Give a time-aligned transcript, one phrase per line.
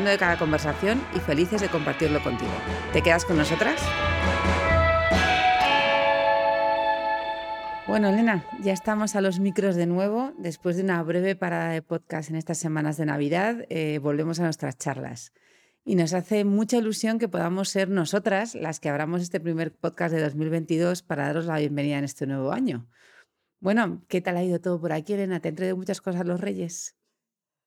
[0.00, 2.50] de cada conversación y felices de compartirlo contigo.
[2.94, 3.78] ¿Te quedas con nosotras?
[7.86, 10.32] Bueno, Elena, ya estamos a los micros de nuevo.
[10.38, 14.44] Después de una breve parada de podcast en estas semanas de Navidad, eh, volvemos a
[14.44, 15.34] nuestras charlas.
[15.84, 20.14] Y nos hace mucha ilusión que podamos ser nosotras las que abramos este primer podcast
[20.14, 22.88] de 2022 para daros la bienvenida en este nuevo año.
[23.60, 25.40] Bueno, ¿qué tal ha ido todo por aquí, Elena?
[25.40, 26.96] ¿Te han muchas cosas los Reyes?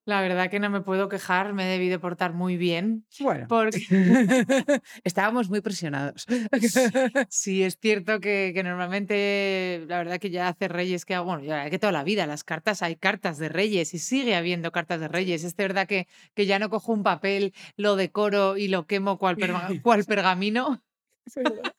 [0.05, 3.07] La verdad que no me puedo quejar, me he debido portar muy bien.
[3.19, 3.79] Bueno, Porque
[5.03, 6.25] estábamos muy presionados.
[7.29, 11.67] sí, es cierto que, que normalmente, la verdad que ya hace Reyes que, bueno, ya
[11.71, 15.07] que toda la vida las cartas, hay cartas de Reyes y sigue habiendo cartas de
[15.07, 15.43] Reyes.
[15.43, 19.37] Es verdad que, que ya no cojo un papel, lo decoro y lo quemo cual,
[19.37, 20.83] perga- cual pergamino,
[21.25, 21.73] Es verdad.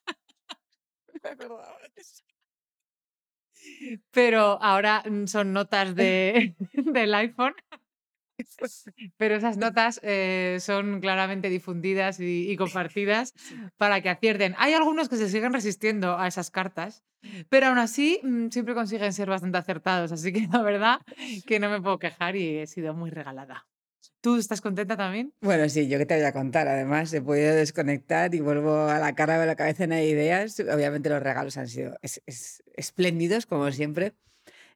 [1.22, 1.64] Es verdad.
[4.10, 7.54] pero ahora mm, son notas de, del iPhone.
[9.16, 12.56] Pero esas notas eh, son claramente difundidas y, y
[12.92, 13.32] compartidas
[13.76, 14.54] para que acierten.
[14.58, 17.02] Hay algunos que se siguen resistiendo a esas cartas,
[17.48, 20.12] pero aún así mm, siempre consiguen ser bastante acertados.
[20.12, 20.98] Así que la verdad
[21.46, 23.66] que no me puedo quejar y he sido muy regalada.
[24.20, 25.32] ¿Tú estás contenta también?
[25.40, 26.66] Bueno, sí, yo que te voy a contar.
[26.68, 30.58] Además, he podido desconectar y vuelvo a la cara de la cabeza de ideas.
[30.60, 34.14] Obviamente los regalos han sido es- es- espléndidos, como siempre.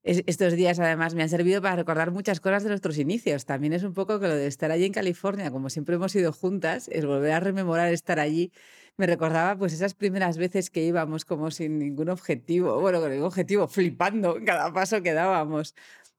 [0.03, 3.45] Es- estos días, además, me han servido para recordar muchas cosas de nuestros inicios.
[3.45, 6.33] También es un poco que lo de estar allí en California, como siempre hemos ido
[6.33, 8.51] juntas, es volver a rememorar estar allí.
[8.97, 13.27] Me recordaba pues esas primeras veces que íbamos como sin ningún objetivo, bueno, con ningún
[13.27, 15.75] objetivo, flipando en cada paso que dábamos.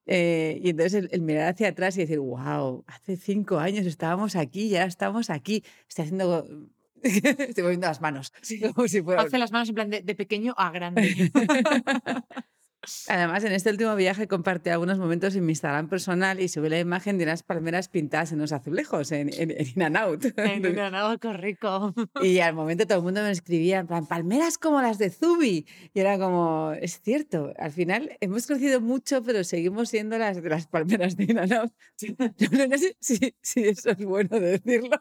[0.06, 4.36] Eh, y entonces el, el mirar hacia atrás y decir, wow, hace cinco años estábamos
[4.36, 5.64] aquí, ya estamos aquí.
[5.88, 6.48] Estoy haciendo,
[7.04, 8.32] estoy moviendo las manos,
[8.76, 11.32] como si fuera Hace las manos en plan de, de pequeño a grande.
[13.08, 16.80] Además, en este último viaje compartí algunos momentos en mi Instagram personal y subí la
[16.80, 20.26] imagen de unas palmeras pintadas en los azulejos, en, en, en In and Out.
[20.38, 21.94] Ay, no, no, qué rico.
[22.22, 25.68] Y al momento todo el mundo me escribía, en plan, palmeras como las de Zubi.
[25.94, 30.50] Y era como, es cierto, al final hemos crecido mucho, pero seguimos siendo las de
[30.50, 31.72] las palmeras de In and Out.
[32.72, 34.98] No, sé si, si eso es bueno decirlo.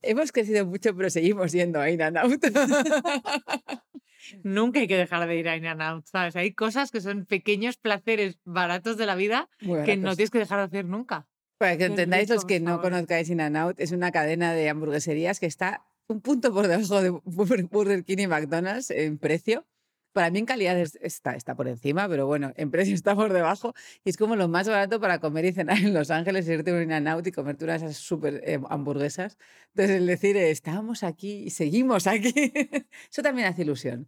[0.00, 2.42] Hemos crecido mucho, pero seguimos yendo a In and Out.
[4.42, 6.36] Nunca hay que dejar de ir a In and Out, ¿sabes?
[6.36, 9.48] Hay cosas que son pequeños placeres baratos de la vida
[9.84, 11.26] que no tienes que dejar de hacer nunca.
[11.58, 15.38] Para que entendáis los que no conozcáis In and Out, es una cadena de hamburgueserías
[15.40, 19.64] que está un punto por debajo de Bur- Burger King y McDonald's en precio.
[20.12, 23.32] Para mí en calidad es- está, está por encima, pero bueno, en precio está por
[23.32, 23.74] debajo.
[24.04, 26.74] Y es como lo más barato para comer y cenar en Los Ángeles, irte a
[26.74, 29.38] un In Out y comerte una de esas súper eh, hamburguesas.
[29.68, 32.32] Entonces el decir, eh, estábamos aquí y seguimos aquí,
[33.10, 34.06] eso también hace ilusión.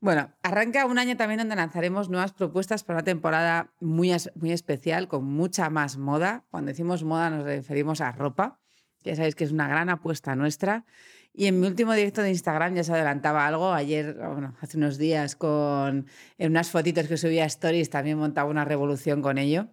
[0.00, 5.08] Bueno, arranca un año también donde lanzaremos nuevas propuestas para una temporada muy, muy especial,
[5.08, 6.44] con mucha más moda.
[6.50, 8.60] Cuando decimos moda nos referimos a ropa,
[9.02, 10.84] ya sabéis que es una gran apuesta nuestra.
[11.34, 13.72] Y en mi último directo de Instagram ya se adelantaba algo.
[13.72, 16.06] Ayer, bueno, hace unos días, con
[16.38, 19.68] en unas fotitos que subía a Stories, también montaba una revolución con ello.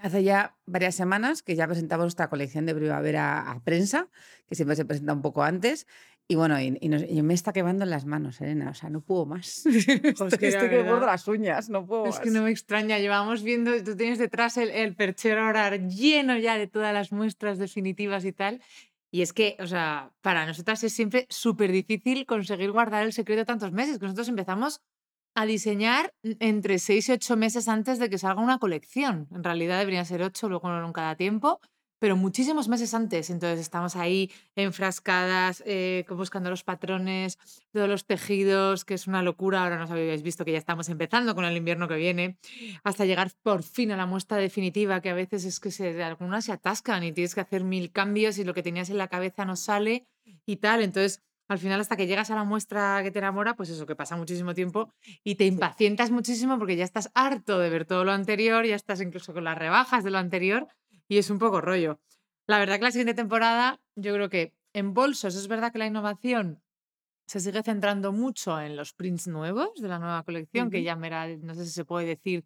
[0.00, 4.08] Hace ya varias semanas que ya presentamos nuestra colección de primavera a prensa,
[4.46, 5.86] que siempre se presenta un poco antes.
[6.28, 8.70] Y bueno, y, y nos- y me está quemando en las manos, Elena.
[8.70, 9.64] O sea, no puedo más.
[9.66, 12.34] estoy que estoy que verdad- las uñas, no puedo Es que más.
[12.34, 16.66] no me extraña, llevamos viendo, tú tienes detrás el, el perchero ahora lleno ya de
[16.66, 18.60] todas las muestras definitivas y tal.
[19.16, 23.46] Y es que, o sea, para nosotras es siempre súper difícil conseguir guardar el secreto
[23.46, 24.82] tantos meses, que nosotros empezamos
[25.34, 29.26] a diseñar entre seis y ocho meses antes de que salga una colección.
[29.34, 31.62] En realidad deberían ser ocho, luego nunca da tiempo,
[31.98, 33.30] pero muchísimos meses antes.
[33.30, 37.38] Entonces estamos ahí enfrascadas, eh, buscando los patrones,
[37.72, 39.62] todos los tejidos, que es una locura.
[39.62, 42.38] Ahora nos habéis visto que ya estamos empezando con el invierno que viene,
[42.84, 46.44] hasta llegar por fin a la muestra definitiva, que a veces es que se, algunas
[46.44, 49.44] se atascan y tienes que hacer mil cambios y lo que tenías en la cabeza
[49.44, 50.06] no sale
[50.44, 50.82] y tal.
[50.82, 53.94] Entonces, al final, hasta que llegas a la muestra que te enamora, pues eso, que
[53.94, 58.10] pasa muchísimo tiempo y te impacientas muchísimo porque ya estás harto de ver todo lo
[58.10, 60.66] anterior, ya estás incluso con las rebajas de lo anterior
[61.08, 62.00] y es un poco rollo.
[62.46, 65.86] La verdad que la siguiente temporada, yo creo que en bolsos es verdad que la
[65.86, 66.62] innovación
[67.26, 71.08] se sigue centrando mucho en los prints nuevos de la nueva colección, que ya me
[71.08, 72.44] era- no sé si se puede decir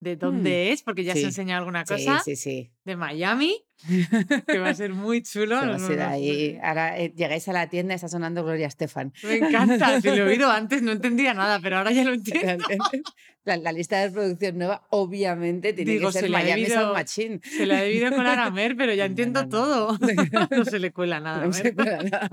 [0.00, 2.70] de Mm, dónde es, porque ya se sí, enseña alguna cosa, sí, sí.
[2.84, 3.54] de Miami,
[4.46, 5.60] que va a ser muy chulo.
[5.60, 6.58] Se va a ser ahí.
[6.62, 9.12] Ahora eh, llegáis a la tienda y está sonando Gloria Estefan.
[9.24, 12.64] Me encanta, si lo he oído antes no entendía nada, pero ahora ya lo entiendo.
[13.44, 16.92] La, la lista de producción nueva, obviamente, tiene Digo, que ser se Miami debido- Sound
[16.94, 17.40] Machine.
[17.42, 19.50] Se le ha debido colar a Mer, pero ya No, entiendo no, no.
[19.50, 19.98] todo.
[20.50, 21.38] No se le cuela nada.
[21.38, 21.54] a No Mer.
[21.62, 22.28] se cuela nada.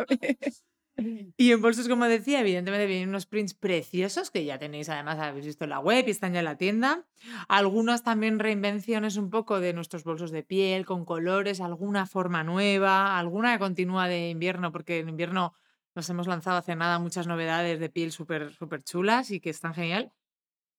[1.37, 5.45] Y en bolsos, como decía, evidentemente vienen unos prints preciosos que ya tenéis, además, habéis
[5.45, 7.05] visto en la web y están ya en la tienda.
[7.49, 13.19] Algunas también reinvenciones un poco de nuestros bolsos de piel, con colores, alguna forma nueva,
[13.19, 15.53] alguna que continúa de invierno, porque en invierno
[15.95, 19.73] nos hemos lanzado hace nada muchas novedades de piel súper súper chulas y que están
[19.73, 20.11] genial.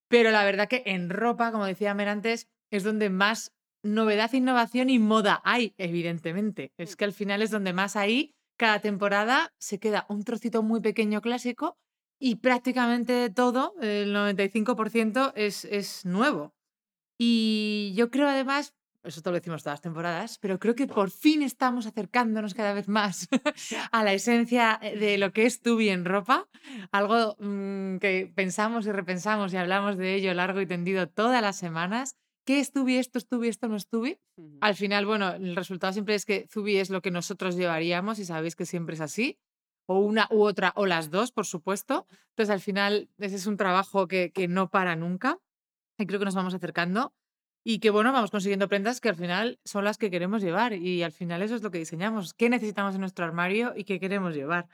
[0.08, 3.52] Pero la verdad que en ropa, como decía Mer antes, es donde más
[3.82, 6.72] novedad, innovación y moda hay, evidentemente.
[6.76, 8.35] Es que al final es donde más hay.
[8.56, 11.78] Cada temporada se queda un trocito muy pequeño clásico
[12.18, 16.54] y prácticamente todo, el 95%, es, es nuevo.
[17.18, 18.74] Y yo creo además,
[19.04, 22.72] eso te lo decimos todas las temporadas, pero creo que por fin estamos acercándonos cada
[22.72, 23.28] vez más
[23.92, 26.48] a la esencia eh, de lo que es Tubi en ropa,
[26.92, 31.56] algo mm, que pensamos y repensamos y hablamos de ello largo y tendido todas las
[31.56, 32.16] semanas.
[32.46, 32.68] ¿Qué es?
[32.68, 33.10] ¿Esto es?
[33.50, 33.88] ¿Esto no es?
[34.60, 38.24] Al final, bueno, el resultado siempre es que Zubi es lo que nosotros llevaríamos y
[38.24, 39.38] sabéis que siempre es así.
[39.88, 42.06] O una u otra, o las dos, por supuesto.
[42.30, 45.40] Entonces, al final, ese es un trabajo que, que no para nunca.
[45.98, 47.14] Y creo que nos vamos acercando.
[47.64, 50.72] Y que, bueno, vamos consiguiendo prendas que al final son las que queremos llevar.
[50.72, 52.32] Y al final eso es lo que diseñamos.
[52.32, 54.68] ¿Qué necesitamos en nuestro armario y qué queremos llevar?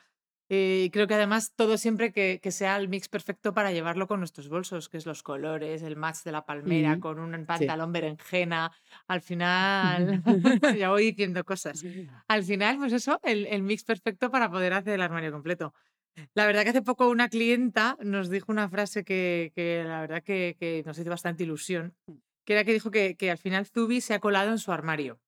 [0.55, 4.19] Y creo que además todo siempre que, que sea el mix perfecto para llevarlo con
[4.19, 7.91] nuestros bolsos, que es los colores, el match de la palmera Mm, con un pantalón
[7.91, 8.71] berenjena.
[9.07, 10.23] Al final,
[10.79, 11.83] ya voy diciendo cosas.
[12.29, 15.73] Al final, pues eso, el, el mix perfecto para poder hacer el armario completo.
[16.35, 20.23] La verdad que hace poco una clienta nos dijo una frase que, que la verdad
[20.23, 21.95] que, que nos hizo bastante ilusión,
[22.45, 25.19] que era que dijo que, que al final Zubi se ha colado en su armario.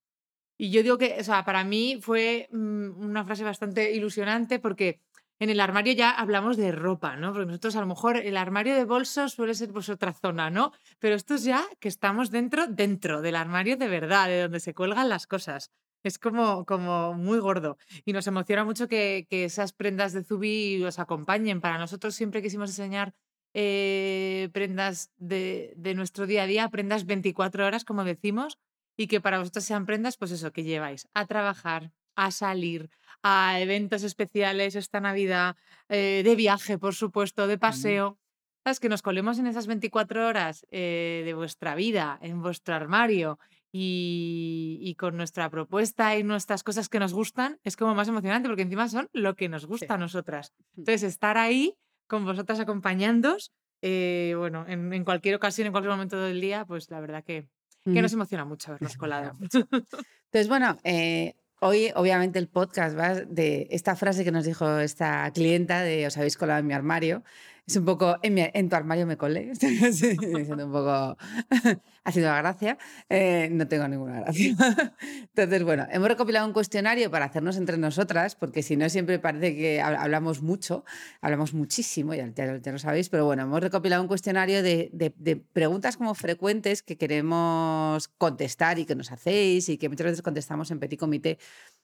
[0.59, 5.01] Y yo digo que, o sea, para mí fue mm, una frase bastante ilusionante porque
[5.39, 7.33] en el armario ya hablamos de ropa, ¿no?
[7.33, 10.73] Porque nosotros a lo mejor el armario de bolsos suele ser pues otra zona, ¿no?
[10.99, 14.75] Pero esto es ya que estamos dentro, dentro del armario de verdad, de donde se
[14.75, 15.71] cuelgan las cosas.
[16.03, 17.79] Es como, como muy gordo.
[18.05, 21.61] Y nos emociona mucho que, que esas prendas de Zubi os acompañen.
[21.63, 23.15] Para nosotros siempre quisimos enseñar
[23.55, 28.59] eh, prendas de, de nuestro día a día, prendas 24 horas, como decimos,
[28.97, 32.91] y que para vosotros sean prendas, pues eso, que lleváis a trabajar, a salir,
[33.23, 35.57] a eventos especiales esta Navidad,
[35.89, 38.19] eh, de viaje, por supuesto, de paseo.
[38.65, 38.81] ¿Sabes?
[38.81, 43.39] Que nos colemos en esas 24 horas eh, de vuestra vida, en vuestro armario
[43.71, 48.49] y, y con nuestra propuesta y nuestras cosas que nos gustan, es como más emocionante
[48.49, 50.55] porque encima son lo que nos gusta a nosotras.
[50.79, 51.77] Entonces, estar ahí
[52.07, 53.53] con vosotras acompañándoos,
[53.83, 57.49] eh, bueno, en, en cualquier ocasión, en cualquier momento del día, pues la verdad que,
[57.85, 59.37] que nos emociona mucho habernos colado.
[59.41, 61.35] Entonces, bueno, eh,
[61.65, 66.17] hoy obviamente el podcast va de esta frase que nos dijo esta clienta de os
[66.19, 67.23] habéis colado en mi armario.
[67.67, 71.17] Es un poco, en, mi- en tu armario me colé, siendo un poco
[72.05, 72.77] haciendo la gracia.
[73.09, 74.55] Eh, no tengo ninguna gracia.
[75.35, 79.57] Entonces, bueno, hemos recopilado un cuestionario para hacernos entre nosotras, porque si no siempre parece
[79.57, 80.85] que hab- hablamos mucho,
[81.23, 85.15] hablamos muchísimo, ya, ya- ya lo sabéis, pero bueno, hemos recopilado un cuestionario de, de-
[85.17, 90.21] de preguntas como frecuentes que queremos contestar y que nos hacéis y que muchas veces
[90.23, 91.39] contestamos en Petit Comité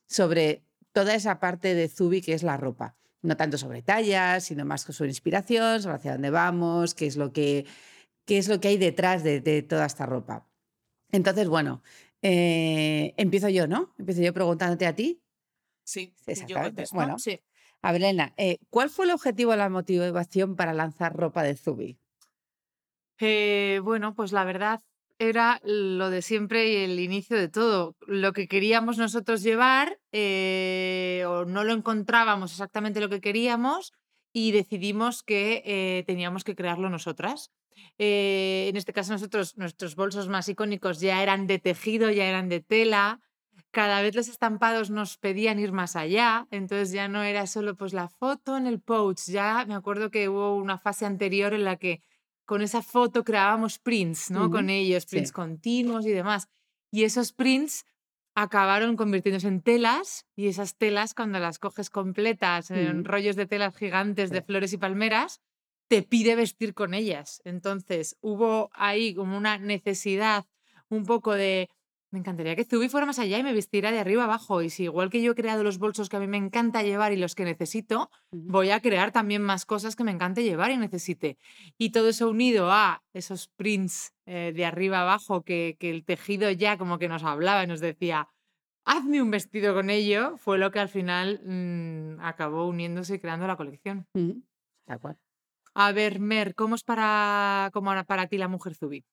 [0.06, 0.62] sobre
[0.92, 2.96] toda esa parte de Zubi que es la ropa.
[3.22, 7.32] No tanto sobre tallas, sino más sobre inspiración, sobre hacia dónde vamos, qué es lo
[7.32, 7.66] que,
[8.24, 10.46] qué es lo que hay detrás de, de toda esta ropa.
[11.12, 11.82] Entonces, bueno,
[12.22, 13.94] eh, empiezo yo, ¿no?
[13.98, 15.22] Empiezo yo preguntándote a ti.
[15.84, 16.84] Sí, Exactamente.
[16.92, 17.18] Bueno.
[17.18, 17.40] sí.
[17.82, 17.94] A
[18.36, 21.98] eh, ¿cuál fue el objetivo o la motivación para lanzar ropa de Zubi?
[23.18, 24.82] Eh, bueno, pues la verdad
[25.20, 27.94] era lo de siempre y el inicio de todo.
[28.06, 33.92] Lo que queríamos nosotros llevar eh, o no lo encontrábamos exactamente lo que queríamos
[34.32, 37.50] y decidimos que eh, teníamos que crearlo nosotras.
[37.98, 42.48] Eh, en este caso nosotros, nuestros bolsos más icónicos ya eran de tejido, ya eran
[42.48, 43.20] de tela.
[43.72, 47.92] Cada vez los estampados nos pedían ir más allá, entonces ya no era solo pues
[47.92, 51.76] la foto en el pouch, ya me acuerdo que hubo una fase anterior en la
[51.76, 52.02] que
[52.50, 54.50] con esa foto creábamos prints, ¿no?
[54.50, 55.10] Con ellos, sí.
[55.10, 56.48] prints continuos y demás.
[56.90, 57.86] Y esos prints
[58.34, 63.76] acabaron convirtiéndose en telas y esas telas cuando las coges completas en rollos de telas
[63.76, 65.40] gigantes de flores y palmeras,
[65.86, 67.40] te pide vestir con ellas.
[67.44, 70.44] Entonces hubo ahí como una necesidad
[70.88, 71.68] un poco de
[72.12, 74.62] Me encantaría que Zubi fuera más allá y me vistiera de arriba abajo.
[74.62, 77.12] Y si igual que yo he creado los bolsos que a mí me encanta llevar
[77.12, 80.76] y los que necesito, voy a crear también más cosas que me encante llevar y
[80.76, 81.38] necesite.
[81.78, 86.50] Y todo eso unido a esos prints eh, de arriba abajo que, que el tejido
[86.50, 88.28] ya como que nos hablaba y nos decía,
[88.84, 93.46] hazme un vestido con ello, fue lo que al final mm, acabó uniéndose y creando
[93.46, 94.06] la colección.
[95.74, 99.04] A ver, Mer, ¿cómo es para, cómo para ti la mujer Zubi?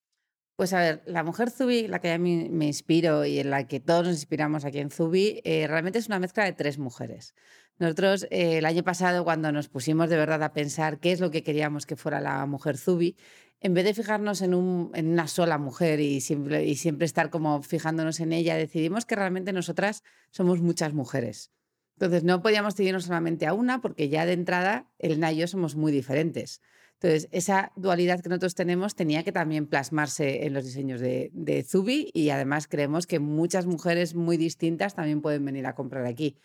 [0.58, 3.68] Pues a ver, la mujer Zubi, la que a mí me inspiro y en la
[3.68, 7.36] que todos nos inspiramos aquí en Zubi, eh, realmente es una mezcla de tres mujeres.
[7.78, 11.30] Nosotros eh, el año pasado, cuando nos pusimos de verdad a pensar qué es lo
[11.30, 13.16] que queríamos que fuera la mujer Zubi,
[13.60, 17.30] en vez de fijarnos en, un, en una sola mujer y siempre, y siempre estar
[17.30, 21.52] como fijándonos en ella, decidimos que realmente nosotras somos muchas mujeres.
[21.98, 25.76] Entonces no podíamos seguirnos solamente a una porque ya de entrada Elena y yo somos
[25.76, 26.62] muy diferentes.
[27.00, 31.64] Entonces, esa dualidad que nosotros tenemos tenía que también plasmarse en los diseños de, de
[31.64, 36.38] Zubi y además creemos que muchas mujeres muy distintas también pueden venir a comprar aquí.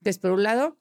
[0.00, 0.78] Entonces, por un lado,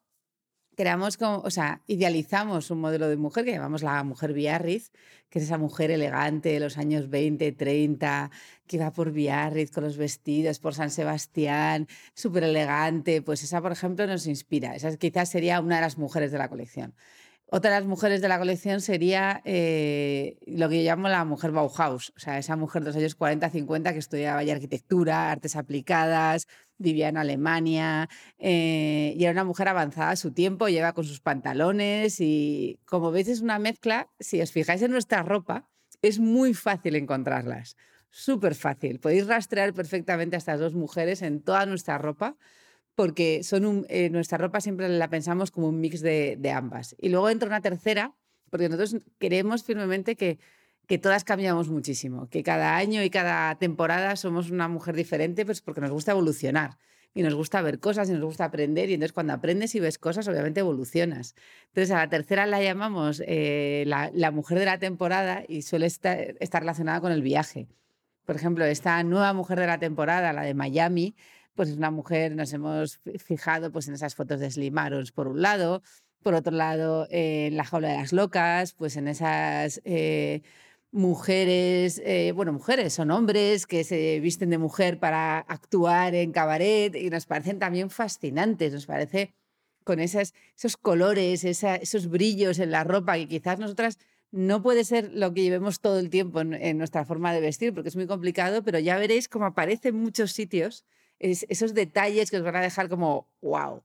[0.78, 4.92] creamos como, o sea, idealizamos un modelo de mujer que llamamos la mujer Biarritz,
[5.30, 8.30] que es esa mujer elegante de los años 20, 30,
[8.68, 13.24] que va por Biarritz con los vestidos, por San Sebastián, súper elegante.
[13.24, 14.76] Pues esa, por ejemplo, nos inspira.
[14.76, 16.94] Esa quizás sería una de las mujeres de la colección.
[17.50, 21.52] Otra de las mujeres de la colección sería eh, lo que yo llamo la mujer
[21.52, 26.48] Bauhaus, o sea, esa mujer de los años 40, 50 que estudiaba arquitectura, artes aplicadas,
[26.78, 31.22] vivía en Alemania eh, y era una mujer avanzada a su tiempo, lleva con sus
[31.22, 35.70] pantalones y como veis es una mezcla, si os fijáis en nuestra ropa,
[36.02, 37.78] es muy fácil encontrarlas,
[38.10, 39.00] súper fácil.
[39.00, 42.36] Podéis rastrear perfectamente a estas dos mujeres en toda nuestra ropa
[42.98, 46.96] porque son eh, nuestra ropa siempre la pensamos como un mix de, ambas.
[47.00, 48.16] Y luego entra una tercera,
[48.50, 50.40] porque nosotros queremos firmemente que,
[50.98, 55.80] todas cambiamos muchísimo, que cada año y cada temporada somos una mujer diferente, pues porque
[55.80, 56.80] nos gusta evolucionar
[57.14, 60.00] y nos gusta ver cosas y nos gusta aprender y entonces cuando aprendes y ves
[60.00, 61.36] cosas obviamente evolucionas.
[61.68, 66.36] Entonces a la tercera la llamamos eh, la, mujer de la temporada y suele estar
[66.40, 67.68] relacionada con el viaje.
[68.26, 71.16] Por ejemplo, esta nueva mujer de la temporada, la de Miami,
[71.58, 75.28] pues es una mujer, nos hemos fijado pues en esas fotos de Slim Arons por
[75.28, 75.82] un lado,
[76.22, 80.44] por otro lado en la jaula de las locas, pues en esas eh,
[80.92, 86.96] mujeres, eh, bueno, mujeres, son hombres que se visten de mujer para actuar en cabaret
[86.96, 89.34] y nos parecen también fascinantes, nos parece
[89.84, 93.98] con esas, esos colores, esos brillos en la ropa que quizás nosotras
[94.32, 97.74] no puede ser lo que llevemos todo el tiempo en, en, nuestra forma de vestir,
[97.74, 100.86] porque es muy complicado, pero ya veréis cómo aparece en muchos sitios
[101.20, 103.84] esos detalles que os van a dejar como wow.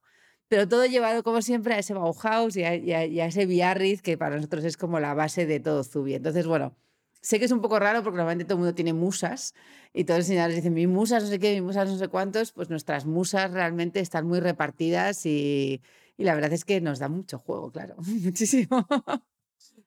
[0.53, 4.65] Pero todo llevado, como siempre, a ese Bauhaus y a, ese Biarritz, que para nosotros
[4.65, 6.13] es como la base de todo Zubi.
[6.13, 6.77] Entonces, bueno,
[7.23, 9.55] sé que es un poco raro porque normalmente todo el mundo tiene musas
[9.95, 12.53] y todos los diseñadores dicen, mi musas no sé qué, mi musas no sé cuántos.
[12.53, 15.81] Pues nuestras musas realmente están muy repartidas y,
[16.19, 18.87] la verdad es que nos da mucho juego, claro, muchísimo.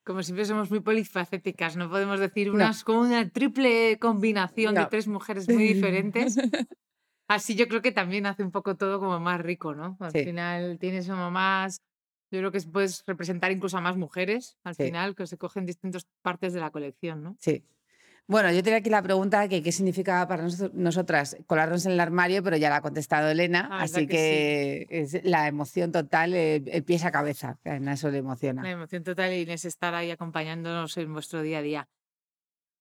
[0.04, 5.08] Como siempre somos muy polifacéticas, no podemos decir unas como una triple combinación de tres
[5.08, 6.38] mujeres muy diferentes.
[7.28, 9.98] Así yo creo que también hace un poco todo como más rico, ¿no?
[10.00, 11.82] Al final tienes como más,
[12.32, 16.06] yo creo que puedes representar incluso a más mujeres, al final, que se cogen distintas
[16.22, 17.36] partes de la colección, ¿no?
[17.40, 17.66] Sí.
[18.28, 22.42] Bueno, yo tenía aquí la pregunta que qué significaba para nosotras colarnos en el armario,
[22.42, 27.00] pero ya la ha contestado Elena, ah, así que, es la emoción total, el, pie
[27.04, 28.64] a cabeza, que a eso le emociona.
[28.64, 31.88] La emoción total y es estar ahí acompañándonos en vuestro día a día.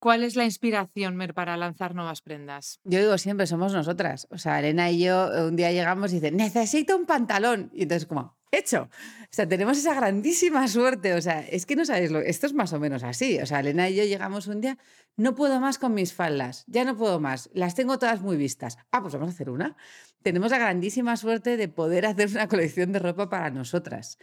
[0.04, 2.78] ¿Cuál es la inspiración, Mer, para lanzar nuevas prendas?
[2.84, 4.28] Yo digo siempre, somos nosotras.
[4.30, 7.70] O sea, Elena y yo eh, un día llegamos y dicen, necesito un pantalón.
[7.72, 8.82] Y entonces, como, hecho.
[8.82, 11.14] O sea, tenemos esa grandísima suerte.
[11.14, 12.18] O sea, es que no sabéis lo.
[12.18, 13.38] Esto es más o menos así.
[13.40, 14.76] O sea, Elena y yo llegamos un día,
[15.16, 17.48] no puedo más con mis faldas, ya no puedo más.
[17.54, 18.76] Las tengo todas muy vistas.
[18.92, 19.74] Ah, pues vamos a hacer una.
[20.22, 24.18] Tenemos la grandísima suerte de poder hacer una colección de ropa para nosotras.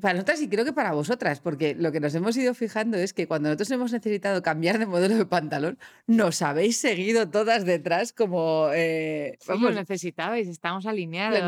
[0.00, 3.12] Para nosotras y creo que para vosotras, porque lo que nos hemos ido fijando es
[3.12, 8.12] que cuando nosotros hemos necesitado cambiar de modelo de pantalón, nos habéis seguido todas detrás
[8.12, 8.70] como...
[8.74, 11.40] Eh, sí, lo necesitabais, estamos alineadas.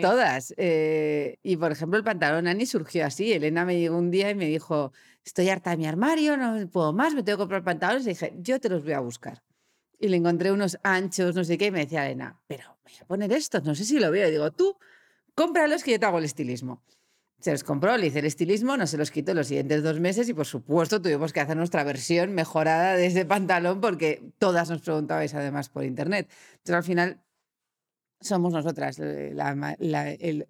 [0.00, 0.52] todas.
[0.56, 3.32] Eh, y por ejemplo, el pantalón Ani surgió así.
[3.32, 4.92] Elena me llegó un día y me dijo,
[5.24, 8.06] estoy harta de mi armario, no puedo más, me tengo que comprar pantalones.
[8.06, 9.40] Y dije, yo te los voy a buscar.
[10.00, 13.04] Y le encontré unos anchos, no sé qué, y me decía Elena, pero voy a
[13.04, 14.26] poner estos, no sé si lo veo.
[14.26, 14.76] Y digo, tú,
[15.36, 16.82] cómpralos que yo te hago el estilismo.
[17.42, 20.28] Se los compró, le hice el estilismo, no se los quitó los siguientes dos meses
[20.28, 24.80] y por supuesto tuvimos que hacer nuestra versión mejorada de ese pantalón porque todas nos
[24.80, 26.30] preguntabais además por internet.
[26.52, 27.20] Entonces al final
[28.20, 29.34] somos nosotras, eh,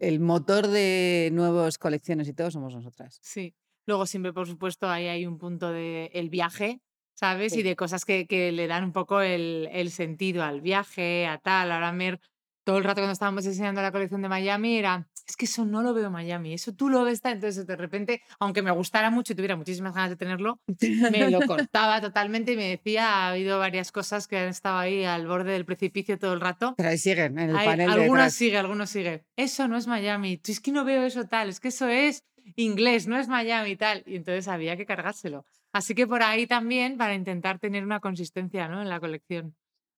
[0.01, 3.19] el, motor de nuevas colecciones y todo somos nosotras.
[3.23, 3.55] Sí.
[3.87, 6.83] Luego siempre, por supuesto, ahí hay un punto de el viaje,
[7.15, 7.55] ¿sabes?
[7.55, 7.63] Y Sí.
[7.63, 11.73] de cosas que, que le dan un poco el, el sentido al viaje, a tal.
[11.73, 12.21] Ahora Mer,
[12.65, 15.83] todo el rato cuando estábamos diseñando la colección de Miami era, es que eso no
[15.83, 17.35] lo veo en Miami, eso tú lo ves, tal".
[17.35, 20.61] entonces de repente, aunque me gustara mucho y tuviera muchísimas ganas de tenerlo,
[21.11, 25.05] me lo cortaba totalmente y me decía, ha habido varias cosas que han estado ahí
[25.05, 26.75] al borde del precipicio todo el rato.
[26.77, 29.25] Pero ahí siguen en el Hay- panel algunos sigue, algunos sigue.
[29.37, 30.41] Eso no es Miami.
[30.47, 32.25] Es que no veo eso tal, es que eso es
[32.57, 34.03] inglés, no es Miami tal.
[34.07, 35.47] Y entonces había que cargárselo.
[35.73, 38.83] Así que por ahí también para intentar tener una consistencia ¿no?
[38.83, 39.55] en la colección.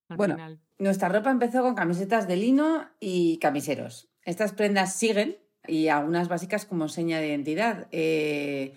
[0.08, 0.60] al Bueno, final.
[0.84, 4.12] Nuestra ropa empezó con camisetas de lino y camiseros.
[4.22, 8.76] Estas prendas siguen y algunas básicas como seña de identidad eh,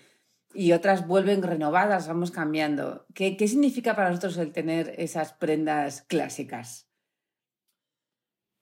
[0.54, 3.04] y otras vuelven renovadas, vamos cambiando.
[3.12, 6.88] ¿Qué, qué significa para nosotros el tener esas prendas clásicas?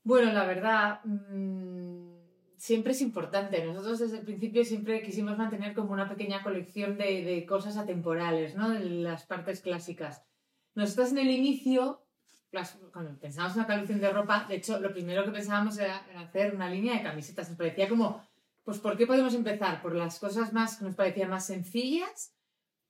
[0.02, 2.16] Bueno, la verdad, mm,
[2.56, 3.64] siempre es importante.
[3.64, 8.56] Nosotros desde el principio siempre quisimos mantener como una pequeña colección de, de cosas atemporales,
[8.56, 8.70] ¿no?
[8.70, 10.24] De las partes clásicas.
[10.74, 12.05] Nosotros en el inicio,
[12.52, 16.06] las- cuando pensábamos en una colección de ropa, de hecho, lo primero que pensábamos era
[16.10, 17.48] en hacer una línea de camisetas.
[17.48, 18.20] Nos parecía como,
[18.64, 19.82] pues, ¿por qué podemos empezar?
[19.82, 22.32] Por las cosas más que nos parecían más sencillas,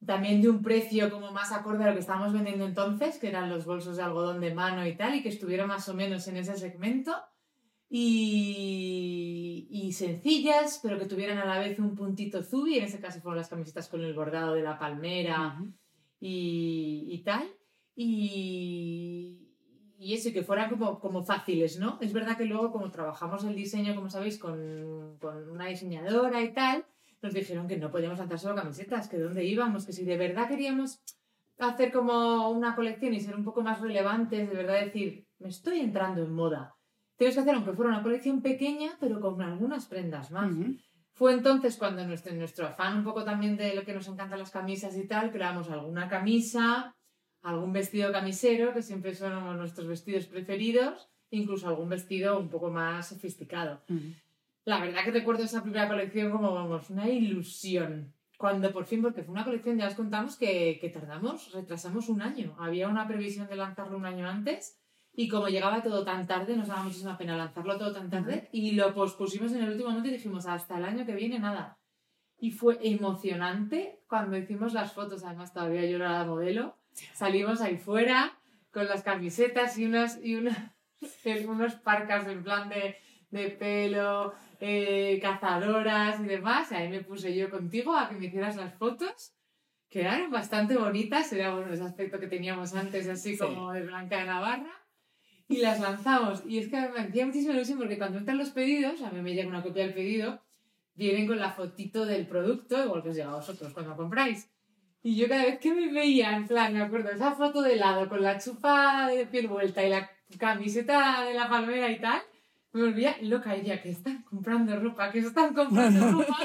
[0.04, 3.48] también de un precio como más acorde a lo que estábamos vendiendo entonces, que eran
[3.48, 6.36] los bolsos de algodón de mano y tal, y que estuviera más o menos en
[6.36, 7.14] ese segmento.
[7.88, 13.20] Y, y sencillas, pero que tuvieran a la vez un puntito zubi, en ese caso
[13.20, 15.72] fueron las camisetas con el bordado de la palmera Ujú.
[16.20, 17.48] y, y tal.
[17.94, 19.45] Y,
[19.98, 21.98] y eso, que fueran como, como fáciles, ¿no?
[22.00, 26.52] Es verdad que luego, como trabajamos el diseño, como sabéis, con, con una diseñadora y
[26.52, 26.84] tal,
[27.22, 30.48] nos dijeron que no podíamos lanzar solo camisetas, que dónde íbamos, que si de verdad
[30.48, 31.00] queríamos
[31.58, 35.80] hacer como una colección y ser un poco más relevantes, de verdad decir, me estoy
[35.80, 36.74] entrando en moda.
[37.16, 40.52] Tienes que hacer, aunque fuera una colección pequeña, pero con algunas prendas más.
[41.12, 44.50] Fue entonces cuando nuestro, nuestro afán un poco también de lo que nos encantan las
[44.50, 46.94] camisas y tal, creamos alguna camisa,
[47.46, 53.08] algún vestido camisero, que siempre son nuestros vestidos preferidos, incluso algún vestido un poco más
[53.08, 53.82] sofisticado.
[53.88, 54.14] Ujú.
[54.64, 58.12] La verdad que recuerdo esa primera colección como, vamos, una ilusión.
[58.36, 62.20] Cuando por fin, porque fue una colección, ya os contamos que, que tardamos, retrasamos un
[62.20, 62.56] año.
[62.58, 64.80] Había una previsión de lanzarlo un año antes
[65.14, 68.72] y como llegaba todo tan tarde, nos daba muchísima pena lanzarlo todo tan tarde y
[68.72, 71.78] lo pospusimos en el último momento y dijimos, hasta el año que viene nada.
[72.38, 76.76] Y fue emocionante cuando hicimos las fotos, además todavía yo era la modelo,
[77.14, 78.38] salimos ahí fuera
[78.70, 80.74] con las camisetas y unas, y una-
[81.48, 82.96] unos parcas en plan de,
[83.30, 86.72] de pelo, eh, cazadoras y demás.
[86.72, 89.32] Y ahí me puse yo contigo a que me hicieras las fotos.
[89.88, 93.38] Quedaron bastante bonitas, era bueno ese aspecto que teníamos antes, así Sí.
[93.38, 94.72] como de Blanca de Navarra.
[95.48, 96.42] Y las lanzamos.
[96.44, 99.32] Y es que me hacía muchísima ilusión porque cuando entran los pedidos, a mí me
[99.32, 100.42] llega una copia del pedido,
[100.94, 104.50] vienen con la fotito del producto, igual que os llega a vosotros cuando compráis.
[105.07, 108.09] Y yo cada vez que me veía, en plan, me acuerdo, esa foto de lado
[108.09, 112.21] con la chupa de piel vuelta y la camiseta de la palmera y tal,
[112.73, 116.37] me volvía loca y decía que están comprando ropa, que están comprando ropa.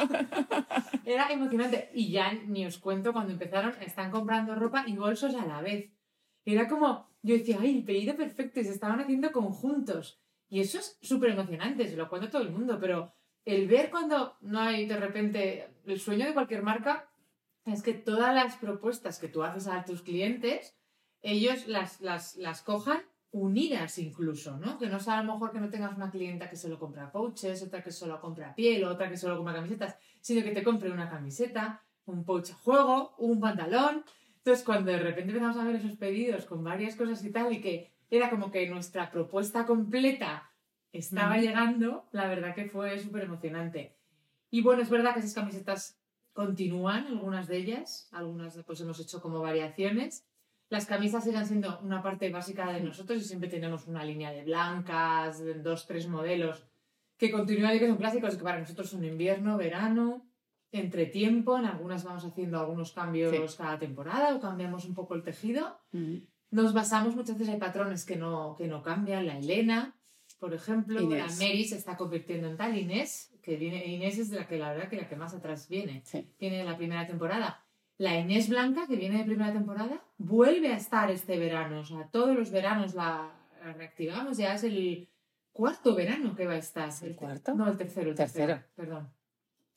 [1.04, 1.90] Era emocionante.
[1.96, 5.90] Y ya ni os cuento cuando empezaron, están comprando ropa y bolsos a la vez.
[6.46, 10.22] Era como, yo decía, ay, el pedido perfecto y se estaban haciendo conjuntos.
[10.50, 13.12] Y eso es súper emocionante, se lo cuento a todo el mundo, pero
[13.44, 17.08] el ver cuando no hay de repente el sueño de cualquier marca
[17.74, 20.76] es que todas las propuestas que tú haces a tus clientes,
[21.22, 24.78] ellos las, las, las cojan unidas incluso, ¿no?
[24.78, 27.64] Que no sea a lo mejor que no tengas una clienta que solo compra pouches,
[27.64, 31.10] otra que solo compra piel, otra que solo compra camisetas, sino que te compre una
[31.10, 34.04] camiseta, un pouch a juego, un pantalón.
[34.38, 37.62] Entonces, cuando de repente empezamos a ver esos pedidos con varias cosas y tal, y
[37.62, 40.52] que era como que nuestra propuesta completa
[40.92, 43.96] estaba llegando, la verdad que fue súper emocionante.
[44.50, 46.01] Y bueno, es verdad que esas camisetas
[46.34, 50.26] continúan, algunas de ellas, algunas pues hemos hecho como variaciones.
[50.70, 54.44] Las camisas siguen siendo una parte básica de nosotros y siempre tenemos una línea de
[54.44, 56.66] blancas, dos, tres modelos
[57.18, 60.26] que continúan y que son clásicos, que para nosotros son invierno, verano,
[60.72, 65.24] entre tiempo, en algunas vamos haciendo algunos cambios cada temporada o cambiamos un poco el
[65.24, 65.80] tejido.
[66.50, 69.96] Nos basamos muchas veces, hay patrones que no, que no cambian, la Elena,
[70.40, 71.40] por ejemplo, Inés.
[71.40, 74.58] la Mary se está convirtiendo en tal, Inés, que viene, Inés es de la que
[74.58, 76.28] la verdad que la que más atrás viene, Sí.
[76.40, 77.64] viene de la primera temporada.
[77.98, 82.08] La Inés Blanca, que viene de primera temporada, vuelve a estar este verano, o sea,
[82.12, 83.32] todos los veranos la,
[83.78, 85.08] reactivamos, ya es el
[85.52, 86.90] cuarto verano que va a estar.
[86.90, 87.54] ¿Es el te- cuarto?
[87.54, 88.68] No, el tercero, el tercero, Tercero.
[88.76, 89.10] perdón.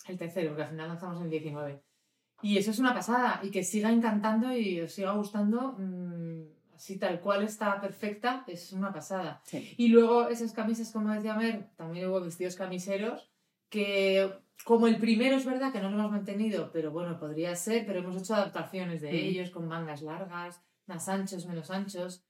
[0.08, 1.82] El tercero, porque al final lanzamos en 19.
[2.42, 6.42] Y eso es una pasada, y que siga encantando y os siga gustando, mm,
[6.74, 9.40] así tal cual está perfecta, es una pasada.
[9.44, 9.74] Sí.
[9.78, 13.30] Y luego esas camisas, como decía Mer, también hubo vestidos camiseros
[13.68, 14.30] que
[14.64, 17.98] como el primero es verdad que no lo hemos mantenido, pero bueno, podría ser, pero
[18.00, 19.14] hemos hecho adaptaciones de Mm.
[19.16, 22.24] ellos con mangas largas, más anchos, menos anchos.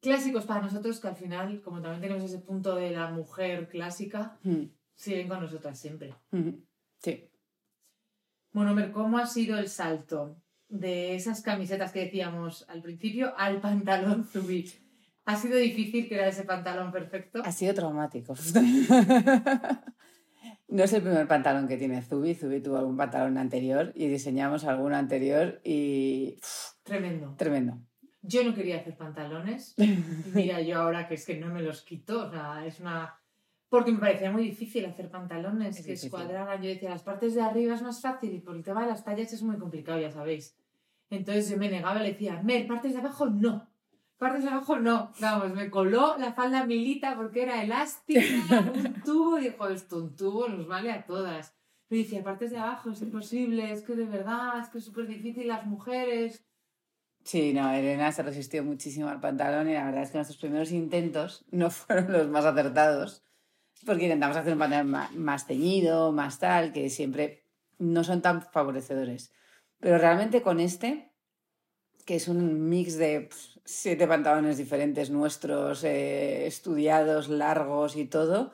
[0.00, 4.38] Clásicos para nosotros que al final, como también tenemos ese punto de la mujer clásica,
[4.42, 6.14] Mm, siguen con nosotras siempre.
[6.30, 6.50] mm.
[6.98, 7.28] Sí.
[8.52, 10.36] Bueno, Mer, ¿cómo ha sido el salto
[10.68, 14.70] de esas camisetas que decíamos al principio al pantalón Zubi?
[15.24, 17.40] ¿Ha sido difícil crear ese pantalón perfecto?
[17.44, 18.34] Ha sido traumático.
[20.74, 22.34] No es el primer pantalón que tiene Zubi.
[22.34, 26.40] Zubi tuvo algún pantalón anterior y diseñamos alguno anterior y
[26.82, 27.36] Tremendo.
[27.38, 27.78] tremendo.
[28.22, 29.76] Yo no quería hacer pantalones.
[30.34, 33.14] Mira, yo ahora que es que no me los quito, o sea, es una...
[33.68, 36.60] Porque me parecía muy difícil hacer pantalones Es que escuadraran.
[36.60, 39.04] Yo decía, las partes de arriba es más fácil y por el tema de las
[39.04, 40.56] tallas es muy complicado, ya sabéis.
[41.08, 43.68] Entonces yo me negaba y le decía, Mer, partes de abajo no.
[44.24, 45.12] Partes de abajo no.
[45.20, 48.22] Vamos, me coló la falda milita porque era elástica,
[48.74, 49.38] un tubo.
[49.38, 51.54] Y dijo, esto, un tubo nos vale a todas.
[51.90, 55.08] Me decía, partes de abajo es imposible, es que de verdad, es que es súper
[55.08, 56.42] difícil las mujeres.
[57.22, 60.72] Sí, no, Elena se resistió muchísimo al pantalón y la verdad es que nuestros primeros
[60.72, 63.22] intentos no fueron los más acertados
[63.84, 67.44] porque intentamos hacer un pantalón más ceñido, más tal, que siempre
[67.78, 69.34] no son tan favorecedores.
[69.80, 71.12] Pero realmente con este,
[72.06, 78.52] que es un mix de pf, siete pantalones diferentes nuestros, eh, estudiados, largos y todo,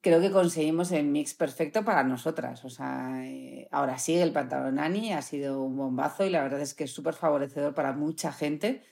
[0.00, 2.64] creo que conseguimos el mix perfecto para nosotras.
[2.64, 6.60] O sea, eh, ahora sí, el pantalón Ani ha sido un bombazo y la verdad
[6.60, 8.82] es que es súper favorecedor para mucha gente.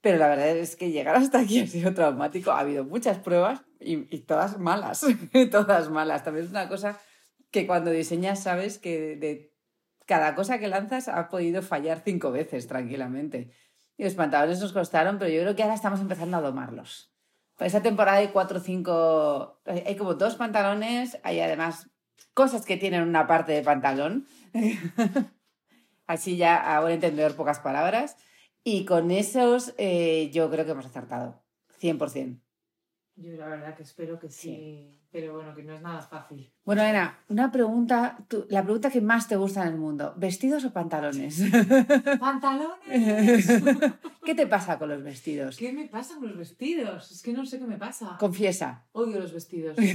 [0.00, 2.50] Pero la verdad es que llegar hasta aquí ha sido traumático.
[2.52, 5.04] Ha habido muchas pruebas y, y todas malas.
[5.50, 6.24] todas malas.
[6.24, 6.98] También es una cosa
[7.50, 9.50] que cuando diseñas sabes que de
[10.06, 13.50] cada cosa que lanzas ha podido fallar cinco veces tranquilamente.
[14.00, 17.12] Y los pantalones nos costaron, pero yo creo que ahora estamos empezando a domarlos.
[17.54, 21.90] Para esta temporada hay cuatro o cinco, hay como dos pantalones, hay además
[22.32, 24.26] cosas que tienen una parte de pantalón.
[26.06, 28.16] Así ya ahora entender pocas palabras.
[28.64, 31.42] Y con esos eh, yo creo que hemos acertado,
[31.78, 32.40] 100%.
[33.16, 36.52] Yo la verdad que espero que sí, pero bueno, que no es nada fácil.
[36.64, 40.64] Bueno, Ana, una pregunta, tú- la pregunta que más te gusta en el mundo, ¿vestidos
[40.64, 41.42] o pantalones?
[42.18, 43.48] ¡Pantalones!
[44.24, 45.56] ¿Qué te pasa con los vestidos?
[45.56, 47.10] ¿Qué me pasa con los vestidos?
[47.10, 48.16] Es que no sé qué me pasa.
[48.18, 48.84] Confiesa.
[48.92, 49.76] Odio los vestidos.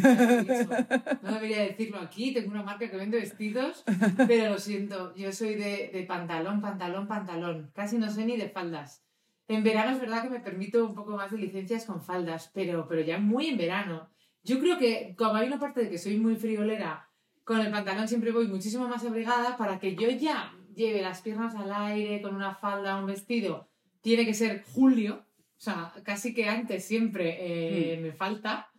[1.22, 3.84] No debería decirlo aquí, tengo una marca que vende vestidos,
[4.28, 7.72] pero lo siento, yo soy de, de pantalón, pantalón, pantalón.
[7.74, 9.04] Casi no sé ni de faldas.
[9.48, 12.88] En verano es verdad que me permito un poco más de licencias con faldas, pero,
[12.88, 14.10] pero ya muy en verano.
[14.46, 17.10] Yo creo que como hay una parte de que soy muy friolera,
[17.44, 21.56] con el pantalón siempre voy muchísimo más abrigada para que yo ya lleve las piernas
[21.56, 23.68] al aire con una falda, un vestido.
[24.02, 25.26] Tiene que ser julio,
[25.58, 28.70] o sea, casi que antes siempre eh, me falta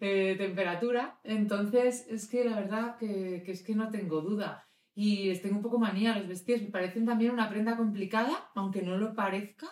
[0.00, 1.20] eh, temperatura.
[1.22, 4.66] Entonces, es que la verdad que, que es que no tengo duda.
[4.94, 6.62] Y les tengo un poco manía los vestidos.
[6.62, 9.68] Me parecen también una prenda complicada, aunque no lo parezca,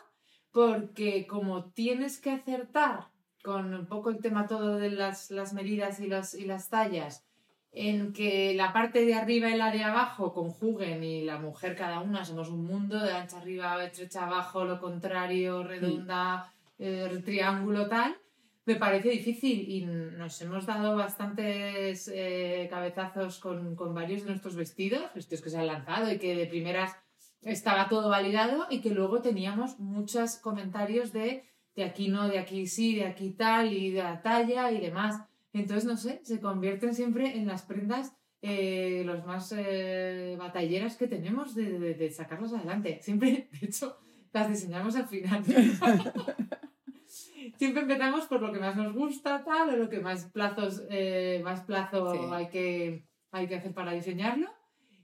[0.53, 3.09] porque como tienes que acertar
[3.49, 7.25] con un poco el tema todo de las, las medidas y, las y las tallas,
[7.73, 12.01] en que la parte de arriba y la de abajo conjuguen y la mujer cada
[12.01, 18.19] una somos un mundo de ancha arriba, estrecha abajo, lo contrario, redonda, eh, triángulo tal,
[18.67, 24.57] me parece difícil y nos hemos dado bastantes eh, cabezazos con, con varios de nuestros
[24.57, 26.95] vestidos, vestidos que se han lanzado y que de primeras
[27.41, 31.48] estaba todo validado y que luego teníamos muchos comentarios de
[31.79, 35.23] de aquí no, de aquí sí, de aquí tal y de la talla y demás.
[35.53, 41.07] Entonces, no sé, se convierten siempre en las prendas eh, los más eh, batalleras que
[41.07, 42.99] tenemos de, de, de sacarlas adelante.
[43.01, 43.97] Siempre, de hecho,
[44.33, 45.45] las diseñamos al final.
[47.57, 51.41] Siempre empezamos por lo que más nos gusta, tal, o lo que más plazos, eh,
[51.45, 52.19] más plazo Sí.
[52.33, 54.49] hay, que, hay que hacer para diseñarlo.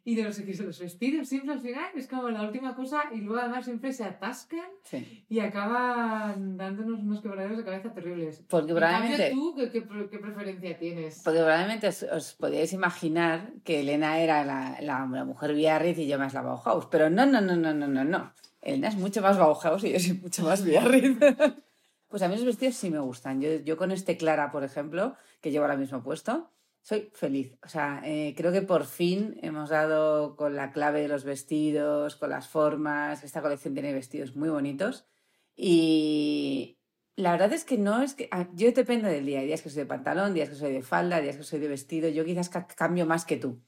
[0.06, 3.04] Y de los X de los vestidos, siempre al final es como la última cosa
[3.12, 5.24] y luego además siempre se atascan Sí.
[5.30, 8.44] y acaban dándonos unos quebraderos de cabeza terribles.
[8.48, 11.22] Porque En probablemente, cambio, ¿tú qué, qué qué preferencia tienes?
[11.24, 16.06] porque probablemente os, os podíais imaginar que Elena era la, la, la mujer Biarritz y
[16.06, 16.86] yo más la Bauhaus.
[16.86, 18.32] Pero no, no, no, no, no, no, no.
[18.60, 21.18] Elena es mucho más Bauhaus y yo soy mucho más Biarritz.
[22.08, 23.40] Pues a mí los vestidos sí me gustan.
[23.40, 26.48] Yo, yo con este Clara, por ejemplo, que llevo ahora mismo puesto,
[26.88, 27.56] soy feliz.
[27.64, 32.14] O sea, eh, creo que por fin hemos dado con la clave de los vestidos,
[32.16, 33.24] con las formas.
[33.24, 35.06] Esta colección tiene vestidos muy bonitos.
[35.56, 36.78] Y
[37.16, 38.28] la verdad es que no es que...
[38.30, 39.40] ah, Yo dependo del día.
[39.40, 41.68] Hay días que soy de pantalón, días que soy de falda, días que soy de
[41.68, 42.08] vestido.
[42.10, 43.62] Yo quizás ca- cambio más que tú.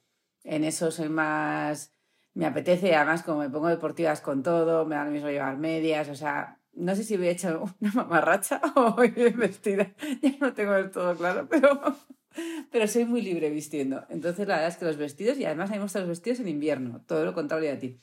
[0.44, 1.92] En eso soy más...
[2.34, 6.10] Me apetece, además como me pongo deportivas con todo, me da lo mismo llevar medias,
[6.10, 9.94] o sea, no sé si voy a echar una mamarracha o voy vestida.
[10.20, 11.96] Ya no tengo del todo claro, pero
[12.70, 14.04] pero soy muy libre vistiendo.
[14.10, 16.40] Entonces, la verdad es que los vestidos, y además a mí me gustan los vestidos
[16.40, 18.00] en invierno, todo lo contrario a ti.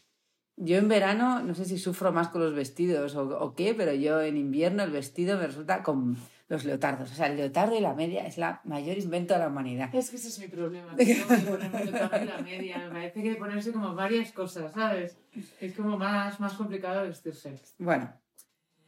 [0.56, 3.94] Yo en verano, no sé si sufro más con los vestidos o, o qué, pero
[3.94, 6.16] yo en invierno el vestido me resulta con
[6.48, 7.12] los leotardos.
[7.12, 9.90] O sea, el leotardo y la media es la mayor invento de la humanidad.
[9.96, 10.96] Es que ese es mi problema.
[10.96, 12.78] que Tengo que ponerme el leotardo y la media.
[12.78, 15.18] Me parece que hay que ponerse como varias cosas, ¿sabes?
[15.60, 17.60] Es como más, más complicado vestirse.
[17.80, 18.14] Bueno,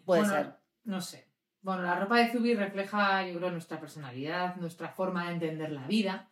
[0.06, 0.54] puede Bueno, ser.
[0.84, 1.26] No sé.
[1.66, 5.88] Bueno, la ropa de Zubi refleja, yo creo, nuestra personalidad, nuestra forma de entender la
[5.88, 6.32] vida.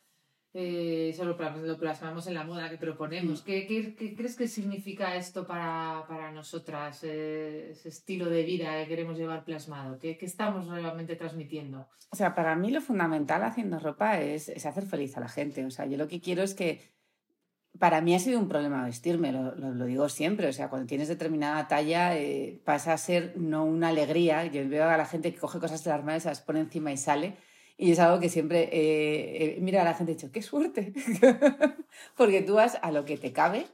[0.54, 3.42] Eh, eso lo, lo plasmamos en la moda que proponemos.
[3.42, 3.44] Mm.
[3.44, 8.80] ¿Qué, qué- qué crees que significa esto para, para nosotras, eh, ese estilo de vida
[8.84, 9.98] que queremos llevar plasmado?
[9.98, 11.88] ¿Qué, qué estamos realmente transmitiendo?
[12.12, 15.66] O sea, para mí lo fundamental haciendo ropa es, es hacer feliz a la gente.
[15.66, 16.93] O sea, yo lo que quiero es que.
[17.80, 20.48] Para mí ha sido un problema vestirme, lo, digo siempre.
[20.48, 24.46] O sea, cuando tienes determinada talla eh, pasa a ser no una alegría.
[24.46, 26.98] Yo veo a la gente que coge cosas del armario, se las pone encima y
[26.98, 27.36] sale.
[27.78, 30.94] Y es algo que siempre eh, eh, mira a la gente y dicho, ¡qué suerte!
[32.16, 33.66] Porque tú vas a lo que te cabe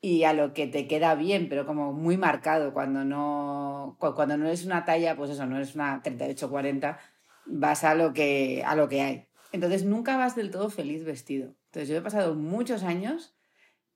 [0.00, 2.72] y a lo que te queda bien, pero como muy marcado.
[2.74, 6.98] Cuando no, cu- cuando no es una talla, pues eso, no es una 38-40,
[7.46, 9.26] vas a lo, que, a lo que hay.
[9.52, 11.54] Entonces nunca vas del todo feliz vestido.
[11.70, 13.34] Entonces yo he pasado muchos años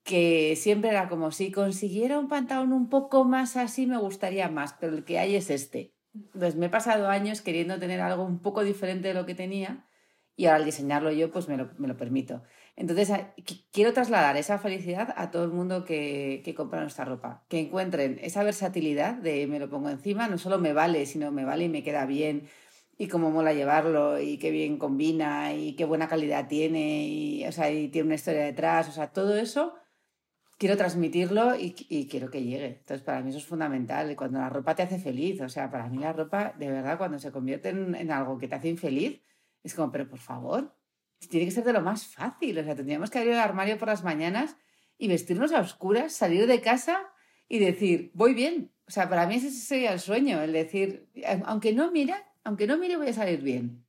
[0.02, 4.74] que siempre era como si consiguiera un pantalón un poco más así me gustaría más,
[4.74, 5.94] pero el que hay es este.
[6.14, 9.88] Entonces me he pasado años queriendo tener algo un poco diferente de lo que tenía
[10.37, 12.42] y ahora al diseñarlo yo pues me lo, me lo permito.
[12.76, 17.04] Entonces a- qu- quiero trasladar esa felicidad a todo el mundo que, que compra nuestra
[17.04, 21.30] ropa, que encuentren esa versatilidad de me lo pongo encima, no solo me vale, sino
[21.32, 22.48] me vale y me queda bien
[22.96, 27.52] y cómo mola llevarlo y qué bien combina y qué buena calidad tiene y, o
[27.52, 29.74] sea, y tiene una historia detrás, o sea, todo eso
[30.59, 32.66] quiero transmitirlo y, y quiero que llegue.
[32.78, 34.11] Entonces, para mí eso es fundamental.
[34.11, 36.98] Y Cuando la ropa te hace feliz, o sea, para mí la ropa, de verdad,
[36.98, 39.20] cuando se convierte en, en algo que te hace infeliz,
[39.62, 40.74] es como, pero por favor,
[41.28, 42.59] tiene que ser de lo más fácil.
[42.59, 44.57] O sea, tendríamos que abrir el armario por las mañanas
[44.98, 47.12] y vestirnos a oscuras, salir de casa
[47.48, 48.72] y decir, voy bien.
[48.87, 51.09] O sea, para mí ese sería el sueño, el decir,
[51.46, 53.85] aunque no mira, aunque no mire, voy a salir bien.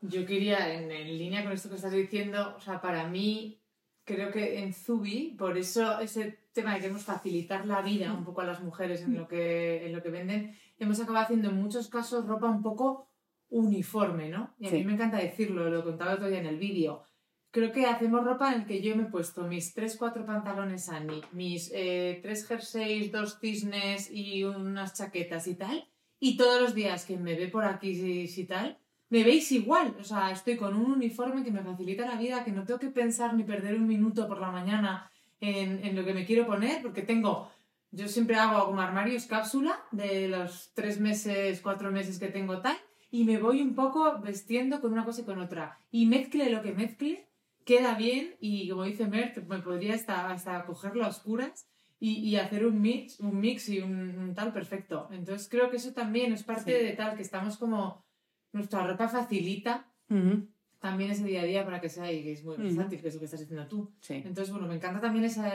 [0.00, 3.60] Yo quería, en, en línea con esto que estás diciendo, o sea, para mí,
[4.04, 8.24] creo que en Zubi, por eso ese tema de que queremos facilitar la vida un
[8.24, 11.56] poco a las mujeres en lo que, en lo que venden, hemos acabado haciendo en
[11.56, 13.10] muchos casos ropa un poco
[13.50, 14.54] uniforme, ¿no?
[14.58, 17.02] Y a mí me encanta decirlo, lo contaba otro día en el vídeo.
[17.50, 21.22] Creo que hacemos ropa en el que yo me he puesto mis 3-4 pantalones Annie,
[21.32, 25.88] mis eh, tres jerseys, dos cisnes y unas chaquetas y tal.
[26.20, 28.78] Y todos los días que me ve por aquí y tal,
[29.10, 29.96] me veis igual.
[30.00, 32.90] O sea, estoy con un uniforme que me facilita la vida, que no tengo que
[32.90, 36.82] pensar ni perder un minuto por la mañana en, en lo que me quiero poner,
[36.82, 37.50] porque tengo.
[37.90, 42.76] Yo siempre hago como armarios cápsula de los tres meses, cuatro meses que tengo tal,
[43.10, 45.78] y me voy un poco vestiendo con una cosa y con otra.
[45.90, 47.28] Y mezcle lo que mezcle,
[47.64, 51.66] queda bien, y como dice Mert, me podría hasta, hasta cogerlo a oscuras
[52.00, 55.08] y, y hacer un mix, un mix y un, un tal perfecto.
[55.10, 56.84] Entonces creo que eso también es parte Sí.
[56.84, 58.04] de tal, que estamos como.
[58.50, 62.42] Nuestra ropa facilita Ujú, también ese día a día para que sea y que es
[62.44, 62.62] muy Ujú.
[62.62, 63.92] versátil, que es lo que estás diciendo tú.
[64.00, 64.14] Sí.
[64.24, 65.52] Entonces, bueno, me encanta también esa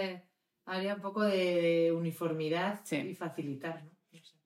[0.65, 2.97] área un poco de uniformidad Sí.
[2.97, 3.92] y facilitar, ¿no?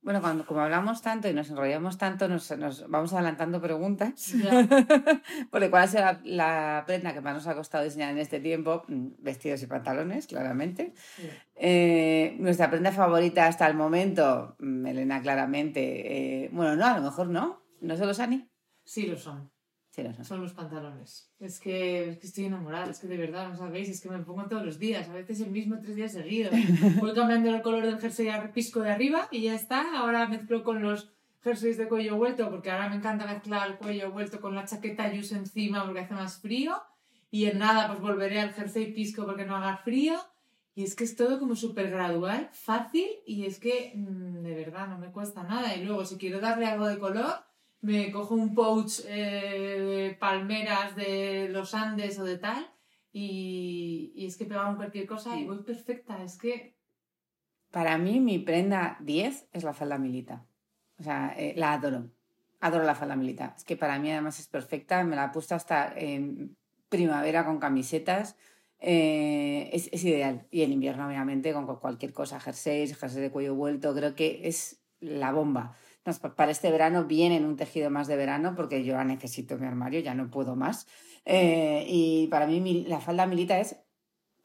[0.08, 4.34] Bueno, cuando, como hablamos tanto y nos enrollamos tanto, nos, nos vamos adelantando preguntas.
[5.52, 8.39] Porque cuál ha sido la, la prenda que más nos ha costado diseñar en este
[8.39, 10.93] tiempo, Mm, vestidos y pantalones, claramente.
[11.17, 11.30] Sí.
[11.56, 15.82] Eh, nuestra prenda favorita hasta el momento, mm, Elena, claramente.
[16.46, 17.62] eh, bueno, no, a lo mejor no.
[17.82, 18.48] ¿No solo Sani?
[18.86, 19.52] Sí, lo son.
[20.22, 20.42] Son.
[20.42, 21.32] Los pantalones.
[21.40, 24.20] Es que, es que estoy enamorada, es que de verdad, no sabéis, es que me
[24.20, 26.54] pongo todos los días, a veces el mismo tres días seguidos.
[27.00, 29.98] Voy cambiando el color del jersey a pisco de arriba y ya está.
[29.98, 31.12] Ahora mezclo con los
[31.44, 35.12] jerseys de cuello vuelto, porque ahora me encanta mezclar el cuello vuelto con la chaqueta
[35.12, 36.76] yus encima porque hace más frío.
[37.32, 40.14] Y en nada, pues volveré al jersey pisco porque no haga frío.
[40.76, 44.88] Y es que es todo como súper gradual, fácil, y es que mm, de verdad
[44.88, 45.76] no me cuesta nada.
[45.76, 47.48] Y luego, si quiero darle algo de color,
[47.82, 52.72] me cojo un pouch eh, de palmeras de los Andes o de tal,
[53.12, 56.24] y, y es que pegamos cualquier cosa y voy perfecta.
[56.24, 56.76] Es que
[57.72, 60.46] Para mí, mi prenda 10 es la falda milita.
[61.00, 62.12] O sea, eh, la adoro.
[62.60, 63.54] Adoro la falda milita.
[63.58, 65.04] Es que para mí además es perfecta.
[65.04, 66.58] Me la he puesto hasta en
[66.90, 68.36] primavera con camisetas.
[68.80, 70.48] Eh, es, es ideal.
[70.52, 72.40] Y en invierno, obviamente, con cualquier cosa.
[72.40, 73.94] Jerseys, jersey de cuello vuelto.
[73.94, 75.76] Creo que es la bomba.
[76.36, 80.00] Para este verano viene en un tejido más de verano porque yo necesito mi armario,
[80.00, 80.88] ya no puedo más.
[81.26, 83.76] Eh, y para mí mi- la falda milita es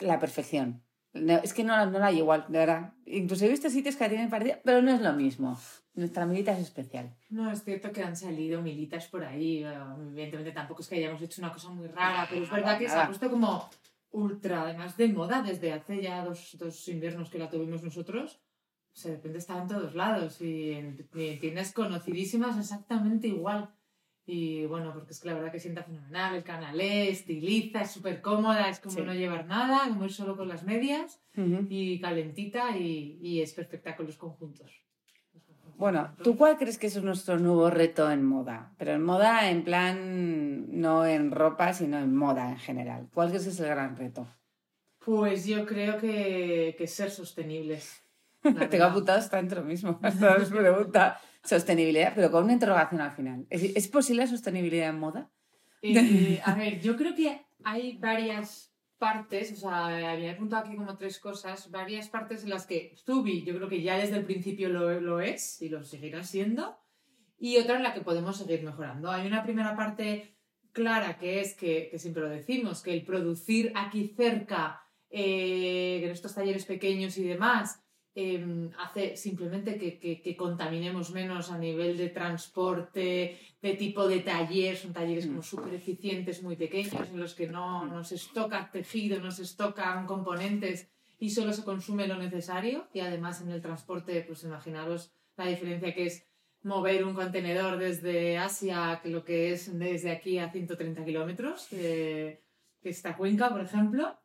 [0.01, 0.83] la perfección.
[1.13, 2.95] No, es que no, no la hay igual, de verdad.
[3.07, 5.59] Incluso he visto sitios que la tienen parecida, pero no es lo mismo.
[5.95, 7.15] Nuestra milita es especial.
[7.29, 9.63] No, es cierto que han salido militas por ahí.
[9.63, 9.73] eh,
[10.11, 12.95] Evidentemente tampoco es que hayamos hecho una cosa muy rara, pero es verdad que se
[12.99, 13.69] ha puesto como
[14.11, 18.42] ultra, además de moda, desde hace ya dos, dos inviernos que la tuvimos nosotros.
[18.95, 23.29] O sea, de repente está en todos lados y en, y en tiendas conocidísimas exactamente
[23.29, 23.71] igual.
[24.25, 28.21] Y bueno, porque es que la verdad que sienta fenomenal, el canalé, estiliza, es súper
[28.21, 29.03] cómoda, es como Sí.
[29.03, 31.67] no llevar nada, como ir solo con las medias Ujú.
[31.69, 34.71] y calentita y, y es perfecta con los conjuntos.
[35.77, 38.73] Bueno, ¿tú cuál crees que es nuestro nuevo reto en moda?
[38.79, 43.09] Pero en moda en plan, no en ropa, sino en moda en general.
[43.13, 44.29] ¿Cuál crees que es el gran reto?
[45.05, 48.02] Pues yo creo que, que ser sostenibles.
[48.71, 49.99] Tengo apuntado está dentro mismo.
[50.03, 51.21] Esta es pregunta.
[51.45, 53.47] Sostenibilidad, pero con una interrogación al final.
[53.51, 55.31] ¿Es, ¿es posible la sostenibilidad en moda?
[55.83, 60.97] Eh, a ver, yo creo que hay varias partes, o sea, había apuntado aquí como
[60.97, 64.69] tres cosas, varias partes en las que Zubi yo creo que ya desde el principio
[64.69, 66.79] lo, lo es y lo seguirá siendo,
[67.37, 69.11] y otra en la que podemos seguir mejorando.
[69.11, 70.37] Hay una primera parte
[70.71, 76.11] clara que es que, que siempre lo decimos, que el producir aquí cerca, eh, en
[76.11, 77.82] estos talleres pequeños y demás,
[78.15, 84.21] eh, hace simplemente que, que- que contaminemos menos a nivel de transporte, de tipo de
[84.21, 88.71] taller, son talleres como súper eficientes, muy pequeños, en los que no, no se estoca
[88.71, 92.89] tejido, no se estocan componentes y solo se consume lo necesario.
[92.93, 96.27] Y además en el transporte, pues imaginaros la diferencia que es
[96.65, 102.41] mover un contenedor desde Asia, que lo que es desde aquí a 130 kilómetros, eh,
[102.83, 104.19] que está Cuenca, por ejemplo.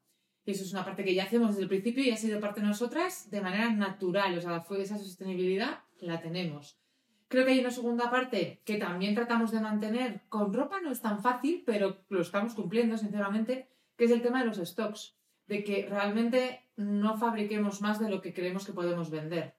[0.48, 2.62] Y eso es una parte que ya hacemos desde el principio y ha sido parte
[2.62, 4.38] de nosotras de manera natural.
[4.38, 6.80] O sea, fue esa sostenibilidad la tenemos.
[7.28, 10.22] Creo que hay una segunda parte que también tratamos de mantener.
[10.30, 14.40] Con ropa no es tan fácil, pero lo estamos cumpliendo, sinceramente, que es el tema
[14.40, 15.18] de los stocks.
[15.48, 19.58] De que realmente no fabriquemos más de lo que creemos que podemos vender.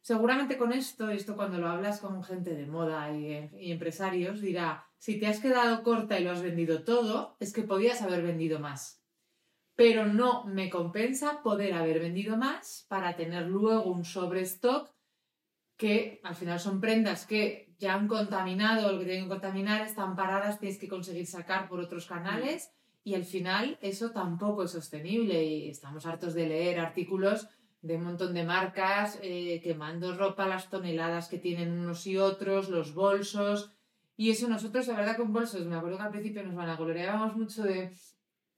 [0.00, 4.40] Seguramente con esto, y esto cuando lo hablas con gente de moda y, y empresarios,
[4.40, 8.22] dirá, si te has quedado corta y lo has vendido todo, es que podías haber
[8.22, 9.03] vendido más
[9.76, 14.90] pero no me compensa poder haber vendido más para tener luego un sobrestock
[15.76, 20.14] que al final son prendas que ya han contaminado lo que tienen que contaminar, están
[20.14, 22.70] paradas, tienes que conseguir sacar por otros canales
[23.02, 27.48] y al final eso tampoco es sostenible y estamos hartos de leer artículos
[27.82, 32.70] de un montón de marcas eh, quemando ropa, las toneladas que tienen unos y otros,
[32.70, 33.72] los bolsos.
[34.16, 37.62] Y eso nosotros, la verdad, con bolsos, me acuerdo que al principio nos vanagloriábamos mucho
[37.62, 37.92] de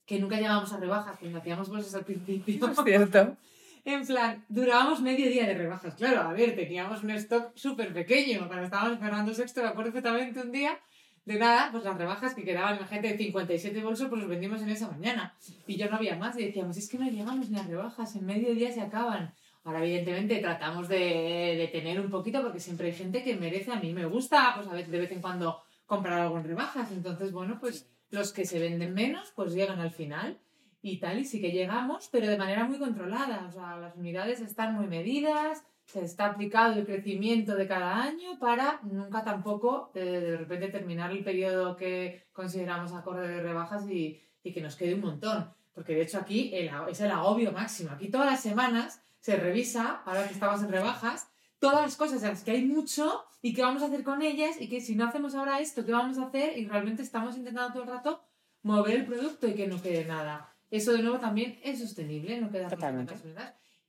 [0.06, 2.68] que nunca llegábamos a rebajas cuando hacíamos bolsas al principio.
[2.68, 3.36] Es cierto.
[3.86, 5.94] En plan, durábamos medio día de rebajas.
[5.94, 8.48] Claro, a ver, teníamos un stock súper pequeño.
[8.48, 10.76] Cuando estábamos Fernando Sexto, me acuerdo perfectamente un día,
[11.24, 14.70] de nada, pues las rebajas que quedaban, imagínate, de 57 bolsos, pues los vendimos en
[14.70, 15.36] esa mañana.
[15.68, 16.36] Y ya no había más.
[16.36, 19.32] Y decíamos, es que no llegamos ni a rebajas, en medio día se acaban.
[19.62, 23.76] Ahora, evidentemente, tratamos de, de tener un poquito, porque siempre hay gente que merece, a
[23.76, 26.90] mí me gusta, pues a veces de vez en cuando comprar algo en rebajas.
[26.90, 30.38] Entonces, bueno, pues los que se venden menos, pues llegan al final
[30.82, 33.46] y tal, y sí que llegamos, pero de manera muy controlada.
[33.48, 38.38] O sea, las unidades están muy medidas, se está aplicado el crecimiento de cada año
[38.38, 44.20] para nunca tampoco eh, de repente terminar el periodo que consideramos acorde de rebajas y,
[44.42, 45.50] y que nos quede un montón.
[45.74, 47.90] Porque de hecho aquí es el agobio máximo.
[47.90, 52.30] Aquí todas las semanas se revisa, ahora que estamos en rebajas, todas las cosas en
[52.30, 55.06] las que hay mucho y qué vamos a hacer con ellas y que si no
[55.06, 56.58] hacemos ahora esto, ¿qué vamos a hacer?
[56.58, 58.20] Y realmente estamos intentando todo el rato
[58.62, 60.52] mover el producto y que no quede nada.
[60.70, 63.14] Eso de nuevo también es sostenible, no queda Totalmente.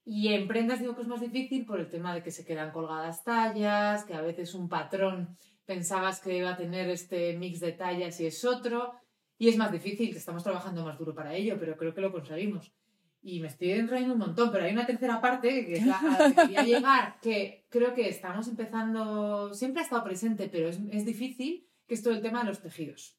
[0.06, 2.72] Y en prendas digo que es más difícil por el tema de que se quedan
[2.72, 7.74] colgadas tallas, que a veces un patrón pensabas que iba a tener este mix de
[7.74, 8.94] tallas y es otro.
[9.38, 12.12] Y es más difícil, que estamos trabajando más duro para ello, pero creo que lo
[12.12, 12.72] conseguimos.
[13.28, 16.30] Y me estoy enrollando un montón, pero hay una tercera parte que es la a
[16.30, 20.80] la que quería llegar, que creo que estamos empezando, siempre ha estado presente, pero es,
[20.92, 23.18] es difícil, que es todo el tema de los tejidos.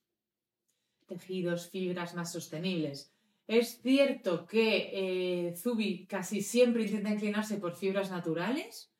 [1.06, 3.12] Tejidos, fibras más sostenibles.
[3.46, 8.90] Es cierto que eh, Zubi casi siempre intenta inclinarse por fibras naturales,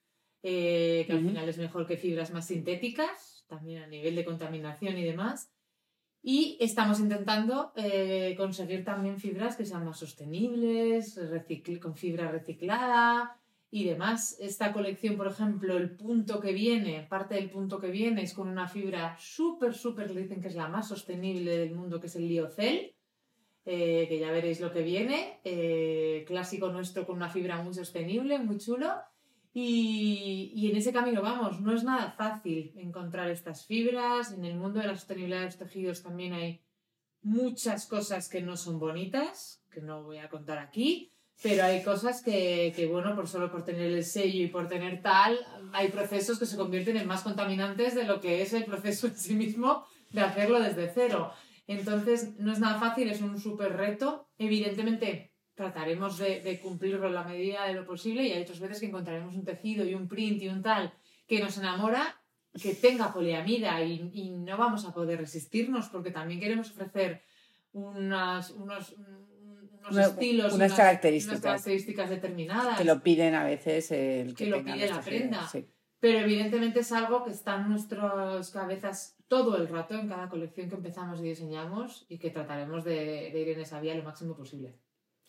[0.43, 4.99] eh, que al final es mejor que fibras más sintéticas, también a nivel de contaminación
[4.99, 5.51] y demás.
[6.23, 11.19] Y estamos intentando eh, conseguir también fibras que sean más sostenibles,
[11.81, 13.37] con fibra reciclada
[13.71, 14.37] y demás.
[14.41, 18.49] Esta colección, por ejemplo, el punto que viene, parte del punto que viene es con
[18.49, 22.29] una fibra súper, súper, dicen que es la más sostenible del mundo, que es el
[22.29, 22.95] liocel,
[23.65, 25.41] eh, que ya veréis lo que viene.
[25.45, 28.95] eh, clásico nuestro con una fibra muy sostenible, muy chulo.
[29.61, 34.33] Y, en ese camino vamos, no es nada fácil encontrar estas fibras.
[34.33, 36.61] En el mundo de la sostenibilidad de los tejidos también hay
[37.23, 41.13] muchas cosas que no son bonitas, que no voy a contar aquí.
[41.43, 45.03] pero hay cosas que, que, bueno, por solo por tener el sello y por tener
[45.03, 45.39] tal,
[45.73, 49.17] hay procesos que se convierten en más contaminantes de lo que es el proceso en
[49.17, 51.33] sí mismo de hacerlo desde cero.
[51.67, 54.29] Entonces, no es nada fácil, es un súper reto.
[54.39, 58.79] Evidentemente, trataremos de, de, cumplirlo en la medida de lo posible y hay otras veces
[58.79, 60.95] que encontraremos un tejido y un print y un tal
[61.27, 62.17] que nos enamora,
[62.63, 67.23] que tenga poliamida y, y no vamos a poder resistirnos porque también queremos ofrecer
[67.73, 68.95] unas, unos,
[69.81, 71.41] unos estilos, unas, características.
[71.41, 72.79] unas, características, determinadas.
[72.79, 75.51] Que lo piden a veces el que, que lo pide la prenda.
[75.99, 80.69] Pero evidentemente es algo que está en nuestras cabezas todo el rato en cada colección
[80.69, 84.37] que empezamos y diseñamos y que trataremos de, de ir en esa vía lo máximo
[84.37, 84.79] posible.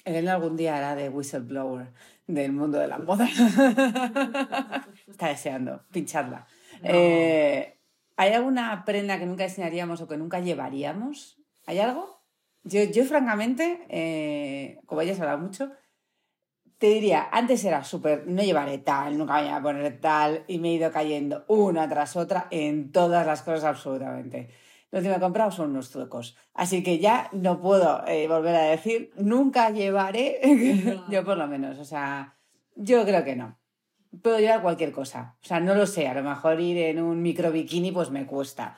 [0.06, 1.92] Elena algún día hará de whistleblower
[2.28, 3.28] del mundo de la moda.
[5.08, 6.46] Está deseando pincharla.
[6.82, 6.90] No.
[6.90, 7.80] Eh,
[8.18, 11.40] ¿Hay alguna prenda que nunca diseñaríamos o que nunca llevaríamos?
[11.66, 12.22] ¿Hay algo?
[12.64, 15.72] Yo, yo francamente, eh, como ya se hablado mucho,
[16.78, 20.70] te diría, antes era súper, no llevaré tal, nunca voy a poner tal, y me
[20.70, 24.50] he ido cayendo una tras otra en todas las cosas absolutamente.
[24.92, 26.36] Lo que me he comprado son unos trucos.
[26.54, 30.40] Así que ya no puedo eh, volver a decir, nunca llevaré,
[30.86, 31.10] no.
[31.10, 32.38] yo por lo menos, o sea,
[32.76, 33.60] yo creo que no.
[34.24, 37.22] Puedo llevar cualquier cosa, o sea, no lo sé, a lo mejor ir en un
[37.22, 38.76] micro bikini pues me cuesta,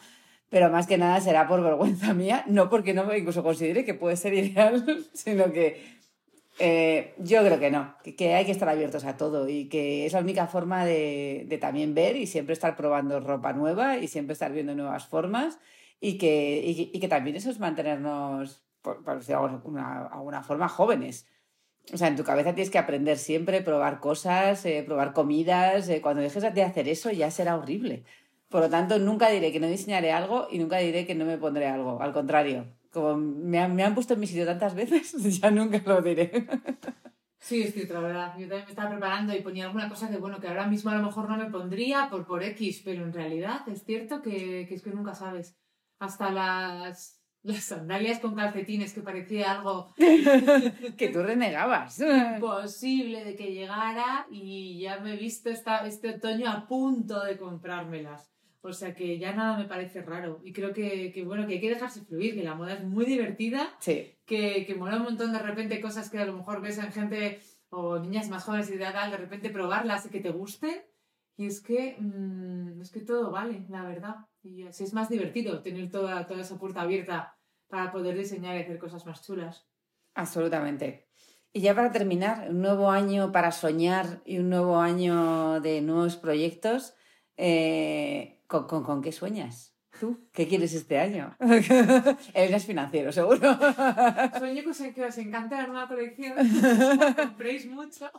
[0.50, 3.94] pero más que nada será por vergüenza mía, no porque no me incluso considere que
[3.94, 6.02] puede ser ideal, sino que
[6.60, 10.06] eh, yo creo que no, que, que, hay que estar abiertos a todo y que
[10.06, 14.10] es la única forma de, de, también ver y siempre estar probando ropa nueva y
[14.10, 15.60] siempre estar viendo nuevas formas
[16.02, 20.44] y que, y, y que también eso es mantenernos, por, por decirlo de alguna, alguna
[20.44, 21.28] forma, jóvenes.
[21.94, 25.88] O sea, en tu cabeza tienes que aprender siempre, probar cosas, eh, probar comidas.
[25.90, 28.04] Eh, cuando dejes de hacer eso ya será horrible.
[28.50, 31.38] Por lo tanto, nunca diré que no diseñaré algo y nunca diré que no me
[31.38, 32.02] pondré algo.
[32.02, 35.82] Al contrario, como me han, me han puesto en mi sitio tantas veces, ya nunca
[35.86, 36.48] lo diré.
[37.38, 38.34] Sí, estoy la verdad.
[38.38, 40.96] Yo también me estaba preparando y ponía alguna cosa que, bueno, que ahora mismo a
[40.96, 44.76] lo mejor no me pondría por, por X, pero en realidad es cierto que, que
[44.76, 45.56] es que nunca sabes.
[46.02, 49.94] Hasta las, las sandalias con calcetines, que parecía algo...
[50.98, 52.00] que tú renegabas.
[52.00, 57.38] Imposible de que llegara y ya me he visto esta, este otoño a punto de
[57.38, 58.32] comprármelas.
[58.62, 60.42] O sea que ya nada me parece raro.
[60.44, 63.06] Y creo que, que, bueno, que hay que dejarse fluir, que la moda es muy
[63.06, 64.12] divertida, sí.
[64.26, 67.42] que, que mola un montón de repente cosas que a lo mejor ves en gente
[67.70, 70.82] o niñas más jóvenes y de tal, de repente probarlas y que te gusten.
[71.38, 74.16] Y es que, mmm, es que todo vale, la verdad.
[74.44, 77.38] Y así es más divertido tener toda, toda esa puerta abierta
[77.68, 79.68] para poder diseñar y hacer cosas más chulas.
[80.14, 81.08] Absolutamente.
[81.54, 86.16] Y ya para terminar, un nuevo año para soñar y un nuevo año de nuevos
[86.18, 86.94] proyectos.
[87.38, 89.72] Eh, ¿Con, con, con qué sueñas?
[90.00, 90.28] ¿Tú?
[90.32, 91.36] ¿Qué quieres este año?
[92.34, 93.40] Eres financiero, seguro.
[94.40, 94.64] Sueño
[94.96, 96.36] que os encante la nueva colección,
[97.16, 98.10] compréis mucho.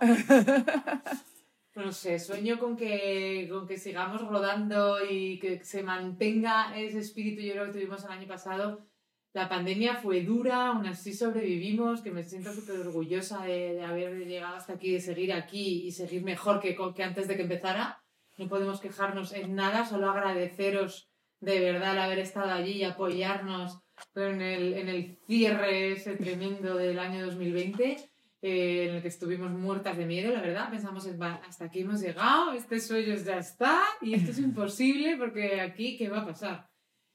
[1.74, 7.40] No sé, sueño con que, con que sigamos rodando y que se mantenga ese espíritu
[7.40, 8.86] yo creo que tuvimos el año pasado.
[9.32, 14.26] La pandemia fue dura, aún así sobrevivimos, que me siento súper orgullosa de, de, haber
[14.26, 18.02] llegado hasta aquí, de seguir aquí y seguir mejor que, que antes de que empezara
[18.36, 21.10] no podemos quejarnos en nada, solo agradeceros
[21.40, 23.80] de verdad el haber estado allí y apoyarnos
[24.14, 27.96] en el, en el cierre ese tremendo del año 2020,
[28.44, 30.68] eh, en el que estuvimos muertas de miedo, la verdad.
[30.68, 31.06] Pensamos,
[31.46, 36.08] hasta aquí hemos llegado, este sueño ya está y esto es imposible porque aquí, ¿qué
[36.08, 36.68] va a pasar?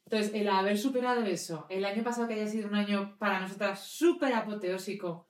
[0.06, 3.84] Entonces, el haber superado eso, el año pasado que haya sido un año para nosotras
[3.86, 5.30] súper apoteósico,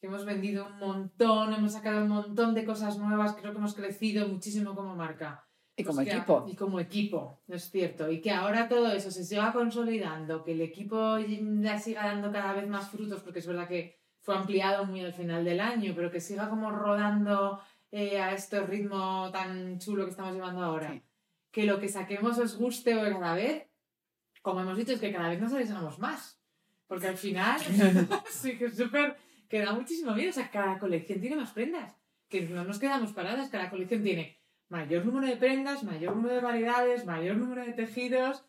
[0.00, 4.26] hemos vendido un montón, hemos sacado un montón de cosas nuevas, creo que hemos crecido
[4.26, 5.46] muchísimo como marca.
[5.76, 6.44] Y como pues equipo.
[6.46, 8.10] Que, y como equipo, es cierto.
[8.10, 12.54] Y que ahora todo eso se siga consolidando, que el equipo ya siga dando cada
[12.54, 16.10] vez más frutos, porque es verdad que fue ampliado muy al final del año, pero
[16.10, 17.60] que siga como rodando
[17.92, 20.92] eh, a este ritmo tan chulo que estamos llevando ahora.
[20.92, 21.02] Sí.
[21.50, 23.68] Que lo que saquemos os guste cada vez,
[24.40, 26.40] como hemos dicho, es que cada vez nos arriesgamos más.
[26.86, 27.60] Porque al final,
[28.30, 29.16] sí que es súper
[29.48, 30.30] que da muchísimo miedo.
[30.30, 31.94] O sea, cada colección tiene más prendas.
[32.28, 33.50] Que no nos quedamos paradas.
[33.50, 38.44] Cada colección tiene mayor número de prendas, mayor número de variedades, mayor número de tejidos,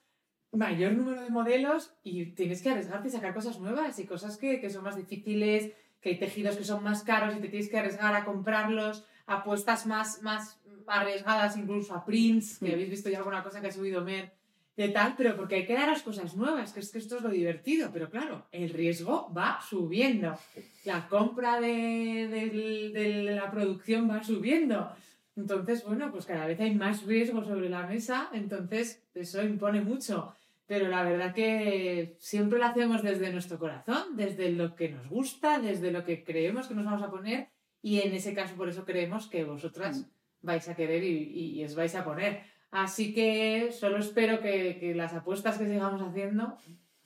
[0.55, 4.59] mayor número de modelos y tienes que arriesgarte y sacar cosas nuevas y cosas que,
[4.59, 7.77] que son más difíciles, que hay tejidos que son más caros y te tienes que
[7.77, 13.43] arriesgar a comprarlos, apuestas más, más arriesgadas incluso a prints, que habéis visto ya alguna
[13.43, 14.31] cosa que ha subido Mer
[14.77, 17.23] de tal, pero porque hay que dar las cosas nuevas, que es que esto es
[17.23, 20.37] lo divertido, pero claro, el riesgo va subiendo,
[20.83, 24.91] la compra de, de, de, la producción va subiendo.
[25.37, 30.33] Entonces, bueno, pues cada vez hay más riesgo sobre la mesa, entonces eso impone mucho.
[30.67, 35.59] Pero la verdad que siempre lo hacemos desde nuestro corazón, desde lo que nos gusta,
[35.59, 37.49] desde lo que creemos que nos vamos a poner
[37.83, 40.05] y en ese caso por eso creemos que vosotras Mm.
[40.41, 42.41] vais a querer y, y- y os vais a poner.
[42.71, 46.57] Así que solo espero que, que las apuestas que sigamos haciendo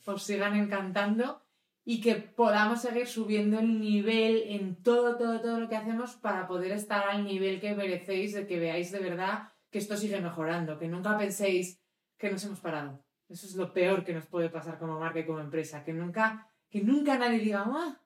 [0.05, 1.41] os sigan encantando
[1.85, 6.47] y que podamos seguir subiendo el nivel en todo, todo, todo lo que hacemos para
[6.47, 10.79] poder estar al nivel que merecéis, de que veáis de verdad que esto sigue mejorando,
[10.79, 11.79] que nunca penséis
[12.17, 13.03] que nos hemos parado.
[13.29, 16.49] Eso es lo peor que nos puede pasar como marca y como empresa, que nunca,
[16.69, 18.01] que nunca nadie diga, ah,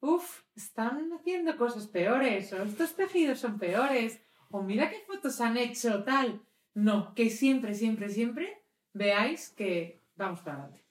[0.00, 5.56] uff, están haciendo cosas peores, o estos tejidos son peores, o mira qué fotos han
[5.56, 6.40] hecho, tal.
[6.74, 8.62] No, que siempre, siempre, siempre
[8.92, 10.84] veáis que vamos para adelante.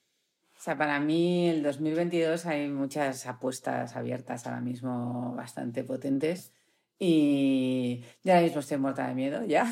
[0.57, 6.53] O sea, para mí el 2022 hay muchas apuestas abiertas ahora mismo bastante potentes
[6.97, 9.71] y ahora mismo estoy muerta de miedo ya,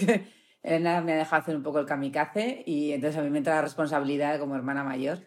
[0.62, 3.56] Elena me ha dejado hacer un poco el kamikaze y entonces a mí me entra
[3.56, 5.20] la responsabilidad como hermana mayor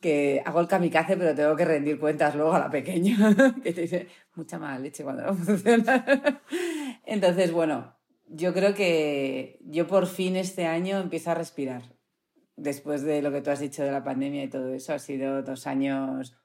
[0.00, 3.16] que hago el kamikaze pero tengo que rendir cuentas luego a la pequeña
[3.62, 6.42] que te dice mucha mala leche cuando no funciona.
[7.04, 11.82] Entonces, bueno, yo creo que yo por fin este año empiezo a respirar
[12.56, 15.42] después de lo que tú has dicho de la pandemia y todo eso, ha sido
[15.42, 16.36] dos años.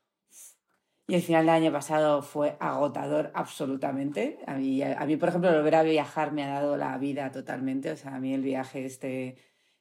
[1.10, 4.40] Y el final del año pasado fue agotador absolutamente.
[4.46, 7.92] A mí, a mí, por ejemplo, volver a viajar me ha dado la vida totalmente.
[7.92, 9.38] O sea, a mí el viaje este...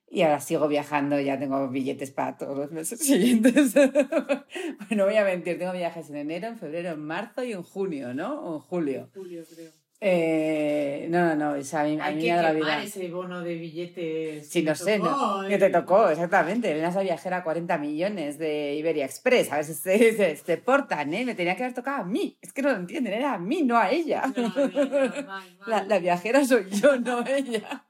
[0.09, 3.75] Y ahora sigo viajando, ya tengo billetes para todos los meses siguientes.
[3.75, 8.15] bueno, voy a mentir, tengo viajes en enero, en febrero, en marzo y en junio,
[8.15, 8.41] ¿no?
[8.43, 9.11] O en julio.
[9.13, 9.86] Julio, creo.
[9.99, 12.83] Eh, no, no, no, o sea, a mí, a Hay mí que me la vida.
[12.83, 14.47] ese bono de billetes.
[14.49, 15.49] Sí, no te sé, tocó, no, ¿eh?
[15.49, 16.71] que te tocó, exactamente.
[16.71, 19.51] Elena es la viajera 40 millones de Iberia Express.
[19.53, 21.25] A veces se, se, se portan, ¿eh?
[21.25, 22.37] Me tenía que haber tocado a mí.
[22.43, 24.25] Es que no lo entienden, era a mí, no a ella.
[24.37, 25.45] No, no, no, mal, mal.
[25.67, 27.86] La, la viajera soy yo, no ella.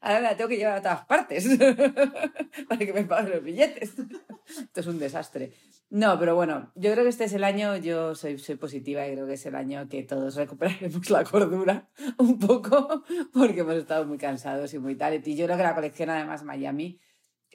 [0.00, 1.46] Ahora la tengo que llevar a todas partes
[2.68, 3.94] para que me paguen los billetes.
[4.46, 5.52] Esto es un desastre.
[5.90, 9.12] No, pero bueno, yo creo que este es el año, yo soy, soy positiva y
[9.12, 11.88] creo que es el año que todos recuperaremos la cordura
[12.18, 15.20] un poco porque hemos estado muy cansados y muy tal.
[15.24, 17.00] Y yo creo que la colección además Miami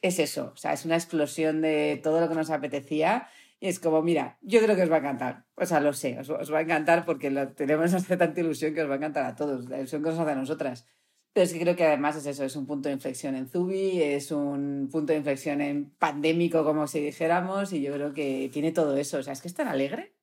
[0.01, 3.29] es eso, o sea, es una explosión de todo lo que nos apetecía
[3.63, 5.45] y es como, mira, yo creo que os va a encantar.
[5.55, 8.81] O sea, lo sé, os, va a encantar porque lo, tenemos hace tanta ilusión que
[8.81, 10.85] os va a encantar a todos, la ilusión que nos hace a nosotras.
[11.33, 14.01] Pero es que creo que además es eso, es un punto de inflexión en Zubi,
[14.01, 18.71] es un punto de inflexión en pandémico, como si dijéramos, y yo creo que tiene
[18.71, 19.17] todo eso.
[19.17, 20.13] O sea, es que es tan alegre,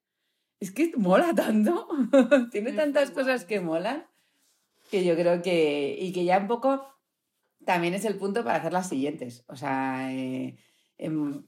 [0.61, 1.89] es que mola tanto,
[2.53, 4.07] tiene tantas cosas que molan,
[4.91, 6.87] que yo creo que, y que ya un poco
[7.65, 9.45] también es el punto para hacer las siguientes.
[9.49, 10.59] O sea, eh,
[10.97, 11.45] em,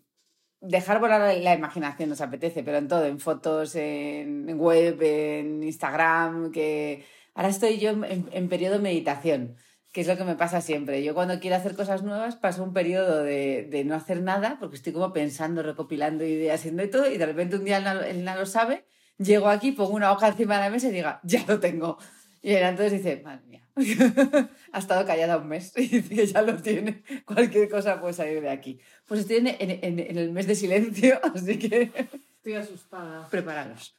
[0.60, 6.50] dejar volar la, imaginación nos apetece, pero en todo, en fotos, en web, en Instagram,
[6.50, 7.04] que
[7.34, 9.56] ahora estoy yo en, en- periodo de meditación,
[9.92, 11.02] que es lo que me pasa siempre.
[11.02, 14.76] Yo cuando quiero hacer cosas nuevas paso un periodo de, de no hacer nada, porque
[14.76, 18.46] estoy como pensando, recopilando ideas, haciendo todo, y de repente un día Elena, Elena lo
[18.46, 18.84] sabe,
[19.18, 21.98] llego aquí, pongo una hoja encima de la mesa y diga, ya lo tengo.
[22.40, 23.68] Y Elena entonces dice, madre mía,
[24.72, 27.02] ha estado callada un mes y dice que ya lo tiene.
[27.24, 28.80] Cualquier cosa puede salir de aquí.
[29.06, 31.90] Pues estoy en, en- en- en el mes de silencio, así que
[32.36, 33.28] Estoy asustada.
[33.28, 33.94] prepararos.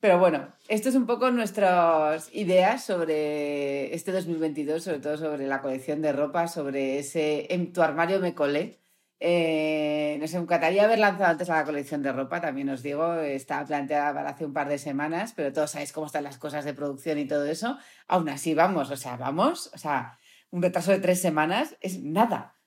[0.00, 5.60] Pero bueno, esto es un poco nuestras ideas sobre este 2022, sobre todo sobre la
[5.60, 8.80] colección de ropa, sobre ese en tu armario me colé.
[9.20, 14.14] Eh, nos encantaría haber lanzado antes la colección de ropa, también os digo, estaba planteada
[14.14, 17.18] para hace un par de semanas, pero todos sabéis cómo están las cosas de producción
[17.18, 17.76] y todo eso.
[18.08, 20.18] Aún así, vamos, o sea, vamos, o sea,
[20.50, 22.59] un retraso de tres semanas es nada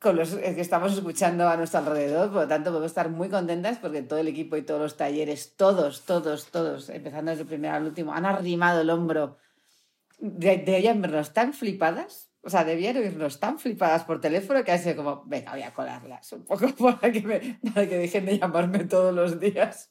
[0.00, 3.78] con los que estamos escuchando a nuestro alrededor, por lo tanto podemos estar muy contentas
[3.78, 7.74] porque todo el equipo y todos los talleres, todos, todos, todos, empezando desde el primero
[7.74, 9.38] al último, han arrimado el hombro.
[10.18, 14.78] De- Deberían vernos tan flipadas, o sea, debían oírnos tan flipadas por teléfono que ha
[14.78, 18.38] sido como, venga, voy a colarlas un poco para que, me, para que dejen de
[18.38, 19.90] llamarme todos los días.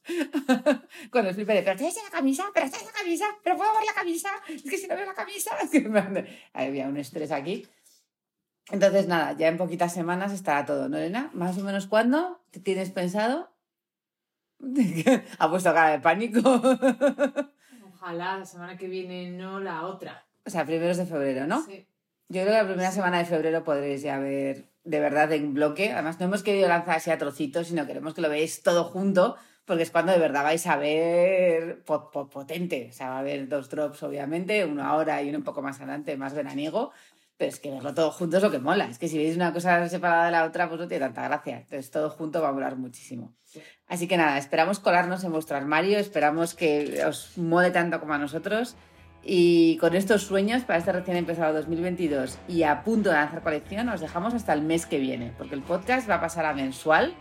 [1.12, 3.84] Con el flip de, pero tienes la camisa, pero tienes la camisa, pero puedo ver
[3.86, 7.32] la camisa, es que si no veo la camisa, es que me había un estrés
[7.32, 7.68] aquí.
[8.72, 11.30] Entonces, nada, ya en poquitas semanas estará todo, ¿no, Elena?
[11.34, 12.42] ¿Más o menos cuándo?
[12.52, 13.52] ¿Qué tienes pensado?
[15.40, 16.40] ha puesto cara de pánico.
[17.94, 20.26] Ojalá la semana que viene, no la otra.
[20.46, 21.64] o sea, primeros de febrero, ¿no?
[21.64, 21.88] Sí.
[22.30, 25.92] Yo creo que la primera semana de febrero podréis ya ver de verdad en bloque.
[25.92, 29.36] Además, no hemos querido lanzar así a trocitos, sino queremos que lo veáis todo junto,
[29.66, 32.88] porque es cuando de verdad vais a ver po- po- potente.
[32.90, 35.78] O sea, va a haber dos drops, obviamente, uno ahora y uno un poco más
[35.78, 36.92] adelante, más veraniego.
[37.38, 38.86] Pero es que verlo todo junto es lo que mola.
[38.90, 41.58] Es que si veis una cosa separada de la otra, pues no tiene tanta gracia.
[41.58, 43.34] Entonces, todo junto va a molar muchísimo.
[43.44, 43.62] Sí.
[43.88, 48.18] Así que nada, esperamos colarnos en vuestro armario, esperamos que os mole tanto como a
[48.18, 48.78] nosotros.
[49.28, 53.90] Y con estos sueños para este recién empezado 2022 y a punto de lanzar colección,
[53.90, 57.16] os dejamos hasta el mes que viene, porque el podcast va a pasar a mensual.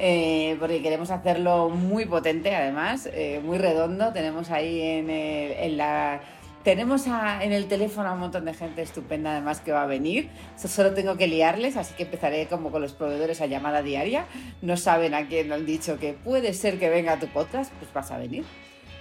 [0.00, 4.12] eh, porque queremos hacerlo muy potente, además, eh, muy redondo.
[4.12, 6.20] Tenemos ahí en, en la
[6.68, 10.28] tenemos en el teléfono a un montón de gente estupenda además que va a venir.
[10.56, 14.26] Solo tengo que liarles, así que empezaré como con los proveedores a llamada diaria.
[14.60, 18.10] No saben a quién han dicho que puede ser que venga tu podcast, pues vas
[18.10, 18.44] a venir.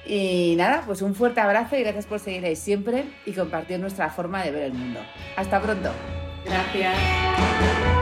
[0.05, 4.09] Y nada, pues un fuerte abrazo y gracias por seguir ahí siempre y compartir nuestra
[4.11, 5.01] forma de ver el mundo.
[5.36, 5.91] Hasta pronto.
[6.45, 7.96] Gracias.